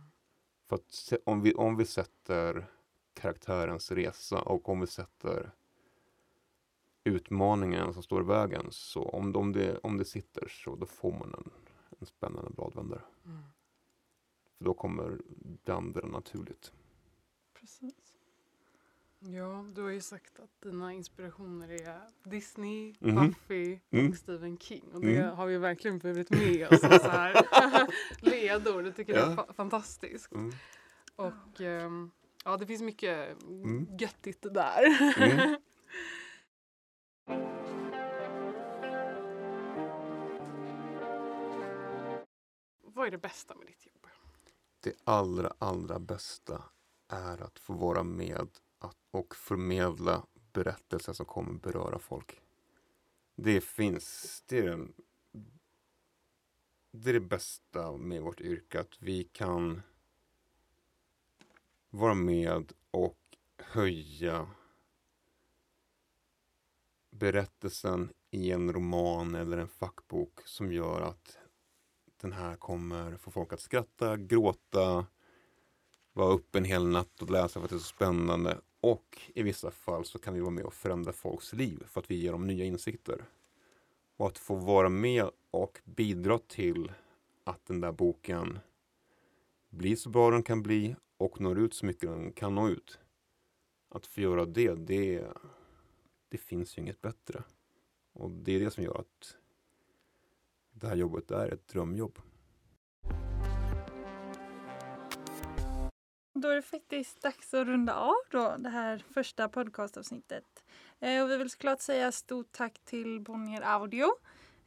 För 0.67 0.75
att 0.75 0.91
se- 0.91 1.19
om 1.25 1.41
vi, 1.41 1.53
om 1.53 1.77
vi 1.77 1.85
sätter 1.85 2.71
karaktärens 3.13 3.91
resa 3.91 4.41
och 4.41 4.69
om 4.69 4.79
vi 4.79 4.87
sätter 4.87 5.51
utmaningen 7.07 7.93
som 7.93 8.03
står 8.03 8.21
i 8.21 8.25
vägen 8.25 8.65
så 8.69 9.03
om, 9.03 9.35
om, 9.35 9.51
det, 9.53 9.77
om 9.77 9.97
det 9.97 10.05
sitter 10.05 10.47
så 10.47 10.75
då 10.75 10.85
får 10.85 11.11
man 11.11 11.33
en, 11.37 11.49
en 11.99 12.05
spännande 12.05 12.49
bladvändare. 12.51 13.01
Mm. 13.25 13.37
För 14.57 14.65
då 14.65 14.73
kommer 14.73 15.21
det 15.63 15.71
andra 15.73 16.07
naturligt. 16.07 16.71
Precis. 17.59 18.13
Ja, 19.19 19.65
du 19.75 19.81
har 19.81 19.89
ju 19.89 20.01
sagt 20.01 20.39
att 20.39 20.61
dina 20.61 20.93
inspirationer 20.93 21.69
är 21.69 22.01
Disney, 22.23 22.95
Mhm. 22.99 23.15
Buffy 23.27 23.79
Mm. 23.89 24.09
och 24.09 24.15
Stephen 24.17 24.57
King. 24.57 24.83
Och 24.93 25.01
det 25.01 25.17
Mm. 25.17 25.35
har 25.37 25.47
vi 25.47 25.57
verkligen 25.57 25.99
burit 25.99 26.29
med 26.29 26.67
oss 26.73 26.79
så 26.79 26.87
här 27.09 27.35
ledord. 28.21 28.85
Jag 28.85 28.95
tycker 28.95 29.13
det 29.13 29.19
är 29.19 29.29
Ja. 29.29 29.35
fa- 29.35 29.53
fantastiskt. 29.53 30.31
Mm. 30.33 30.51
Och 31.15 31.61
ehm, 31.61 32.11
ja, 32.45 32.57
det 32.57 32.65
finns 32.65 32.81
mycket 32.81 33.41
Mm. 33.43 33.87
göttigt 33.99 34.41
där. 34.53 34.83
Vad 43.07 43.13
är 43.13 43.17
det 43.17 43.27
bästa 43.27 43.55
med 43.55 43.67
ditt 43.67 43.85
jobb? 43.85 44.07
Det 44.79 44.93
allra, 45.03 45.53
allra 45.59 45.99
bästa 45.99 46.63
är 47.07 47.41
att 47.41 47.59
få 47.59 47.73
vara 47.73 48.03
med 48.03 48.47
och 49.11 49.35
förmedla 49.35 50.25
berättelser 50.53 51.13
som 51.13 51.25
kommer 51.25 51.53
beröra 51.59 51.99
folk. 51.99 52.41
Det 53.35 53.61
finns, 53.61 54.43
det 54.47 54.59
är, 54.59 54.63
den, 54.63 54.93
det 56.91 57.09
är 57.09 57.13
det 57.13 57.19
bästa 57.19 57.97
med 57.97 58.21
vårt 58.21 58.41
yrke, 58.41 58.79
att 58.79 59.01
vi 59.01 59.23
kan 59.23 59.81
vara 61.89 62.13
med 62.13 62.73
och 62.91 63.37
höja 63.57 64.49
berättelsen 67.09 68.13
i 68.31 68.51
en 68.51 68.73
roman 68.73 69.35
eller 69.35 69.57
en 69.57 69.67
fackbok 69.67 70.47
som 70.47 70.71
gör 70.71 71.01
att 71.01 71.37
den 72.21 72.33
här 72.33 72.55
kommer 72.55 73.17
få 73.17 73.31
folk 73.31 73.53
att 73.53 73.59
skratta, 73.59 74.17
gråta, 74.17 75.05
vara 76.13 76.33
uppe 76.33 76.57
en 76.57 76.65
hel 76.65 76.87
natt 76.87 77.21
och 77.21 77.29
läsa 77.29 77.59
för 77.59 77.63
att 77.63 77.69
det 77.69 77.75
är 77.75 77.79
så 77.79 77.85
spännande. 77.85 78.57
Och 78.81 79.21
i 79.35 79.43
vissa 79.43 79.71
fall 79.71 80.05
så 80.05 80.19
kan 80.19 80.33
vi 80.33 80.39
vara 80.39 80.51
med 80.51 80.65
och 80.65 80.73
förändra 80.73 81.13
folks 81.13 81.53
liv 81.53 81.83
för 81.87 81.99
att 81.99 82.11
vi 82.11 82.15
ger 82.15 82.31
dem 82.31 82.47
nya 82.47 82.65
insikter. 82.65 83.25
Och 84.17 84.27
att 84.27 84.37
få 84.37 84.55
vara 84.55 84.89
med 84.89 85.29
och 85.51 85.79
bidra 85.85 86.39
till 86.39 86.91
att 87.43 87.65
den 87.65 87.81
där 87.81 87.91
boken 87.91 88.59
blir 89.69 89.95
så 89.95 90.09
bra 90.09 90.31
den 90.31 90.43
kan 90.43 90.63
bli 90.63 90.95
och 91.17 91.41
når 91.41 91.59
ut 91.59 91.73
så 91.73 91.85
mycket 91.85 92.09
den 92.09 92.31
kan 92.31 92.55
nå 92.55 92.69
ut. 92.69 92.99
Att 93.89 94.07
få 94.07 94.21
göra 94.21 94.45
det, 94.45 94.73
det, 94.73 95.27
det 96.29 96.37
finns 96.37 96.77
ju 96.77 96.81
inget 96.81 97.01
bättre. 97.01 97.43
Och 98.13 98.31
det 98.31 98.51
är 98.51 98.59
det 98.59 98.71
som 98.71 98.83
gör 98.83 98.99
att 98.99 99.37
det 100.79 100.87
här 100.87 100.95
jobbet 100.95 101.31
är 101.31 101.53
ett 101.53 101.67
drömjobb. 101.67 102.19
Då 106.33 106.47
är 106.47 106.55
det 106.55 106.61
faktiskt 106.61 107.21
dags 107.21 107.53
att 107.53 107.67
runda 107.67 107.93
av 107.93 108.15
då 108.31 108.55
det 108.57 108.69
här 108.69 109.03
första 109.13 109.49
podcastavsnittet. 109.49 110.63
Eh, 110.99 111.23
och 111.23 111.29
vi 111.29 111.37
vill 111.37 111.49
såklart 111.49 111.81
säga 111.81 112.11
stort 112.11 112.51
tack 112.51 112.79
till 112.85 113.21
Bonnier 113.21 113.61
Audio 113.61 114.07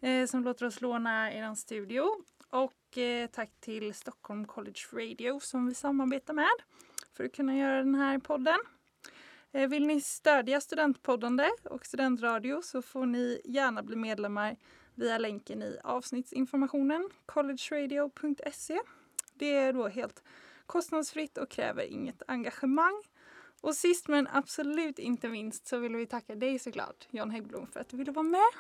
eh, 0.00 0.26
som 0.26 0.44
låter 0.44 0.66
oss 0.66 0.80
låna 0.80 1.32
er 1.32 1.54
studio. 1.54 2.04
Och 2.50 2.98
eh, 2.98 3.26
tack 3.26 3.50
till 3.60 3.94
Stockholm 3.94 4.46
College 4.46 4.80
Radio 4.92 5.40
som 5.40 5.66
vi 5.66 5.74
samarbetar 5.74 6.34
med 6.34 6.56
för 7.12 7.24
att 7.24 7.32
kunna 7.32 7.56
göra 7.56 7.78
den 7.78 7.94
här 7.94 8.18
podden. 8.18 8.58
Eh, 9.52 9.68
vill 9.68 9.86
ni 9.86 10.00
stödja 10.00 10.60
studentpoddande 10.60 11.50
och 11.64 11.86
studentradio 11.86 12.62
så 12.62 12.82
får 12.82 13.06
ni 13.06 13.40
gärna 13.44 13.82
bli 13.82 13.96
medlemmar 13.96 14.56
via 15.00 15.18
länken 15.18 15.62
i 15.62 15.78
avsnittsinformationen 15.84 17.10
collegeradio.se. 17.26 18.80
Det 19.34 19.56
är 19.56 19.72
då 19.72 19.88
helt 19.88 20.22
kostnadsfritt 20.66 21.38
och 21.38 21.50
kräver 21.50 21.82
inget 21.82 22.22
engagemang. 22.28 23.02
Och 23.60 23.74
sist 23.74 24.08
men 24.08 24.28
absolut 24.32 24.98
inte 24.98 25.28
minst 25.28 25.66
så 25.66 25.78
vill 25.78 25.96
vi 25.96 26.06
tacka 26.06 26.34
dig 26.34 26.58
såklart, 26.58 27.08
Jan 27.10 27.30
Häggblom, 27.30 27.66
för 27.66 27.80
att 27.80 27.88
du 27.88 27.96
ville 27.96 28.12
vara 28.12 28.26
med. 28.26 28.50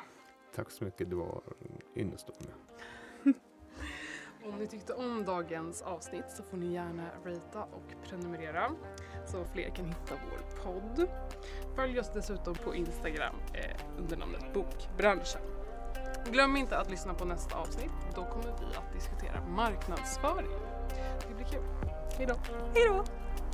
Tack 0.54 0.70
så 0.70 0.84
mycket, 0.84 1.10
det 1.10 1.16
var 1.16 1.42
en 1.60 2.02
ynnest 2.02 2.28
att 2.28 2.46
vara 2.46 2.54
med. 2.54 3.34
Om 4.44 4.58
ni 4.58 4.66
tyckte 4.66 4.92
om 4.92 5.24
dagens 5.24 5.82
avsnitt 5.82 6.30
så 6.36 6.42
får 6.42 6.56
ni 6.56 6.72
gärna 6.72 7.10
ratea 7.24 7.62
och 7.62 8.04
prenumerera 8.04 8.70
så 9.26 9.44
fler 9.44 9.70
kan 9.70 9.86
hitta 9.86 10.14
vår 10.30 10.62
podd. 10.62 11.08
Följ 11.76 12.00
oss 12.00 12.10
dessutom 12.14 12.54
på 12.54 12.74
Instagram 12.74 13.34
eh, 13.54 13.80
under 13.98 14.16
namnet 14.16 14.54
Bokbranschen. 14.54 15.59
Glöm 16.24 16.56
inte 16.56 16.78
att 16.78 16.90
lyssna 16.90 17.14
på 17.14 17.24
nästa 17.24 17.56
avsnitt. 17.56 17.92
Då 18.14 18.24
kommer 18.24 18.44
vi 18.44 18.76
att 18.76 18.92
diskutera 18.92 19.40
marknadsföring. 19.48 20.50
Det 21.28 21.34
blir 21.34 21.46
kul. 21.46 21.62
Hej 22.18 22.26
då! 22.26 22.34
Hej 22.74 22.88
då! 22.88 23.04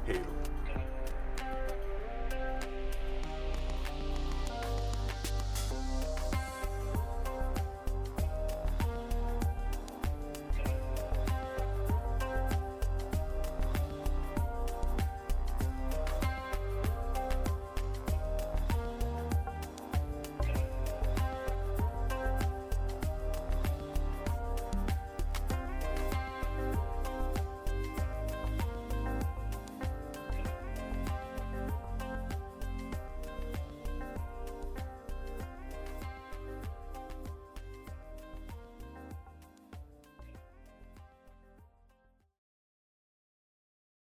Hej 0.07 0.23
då. 0.25 0.66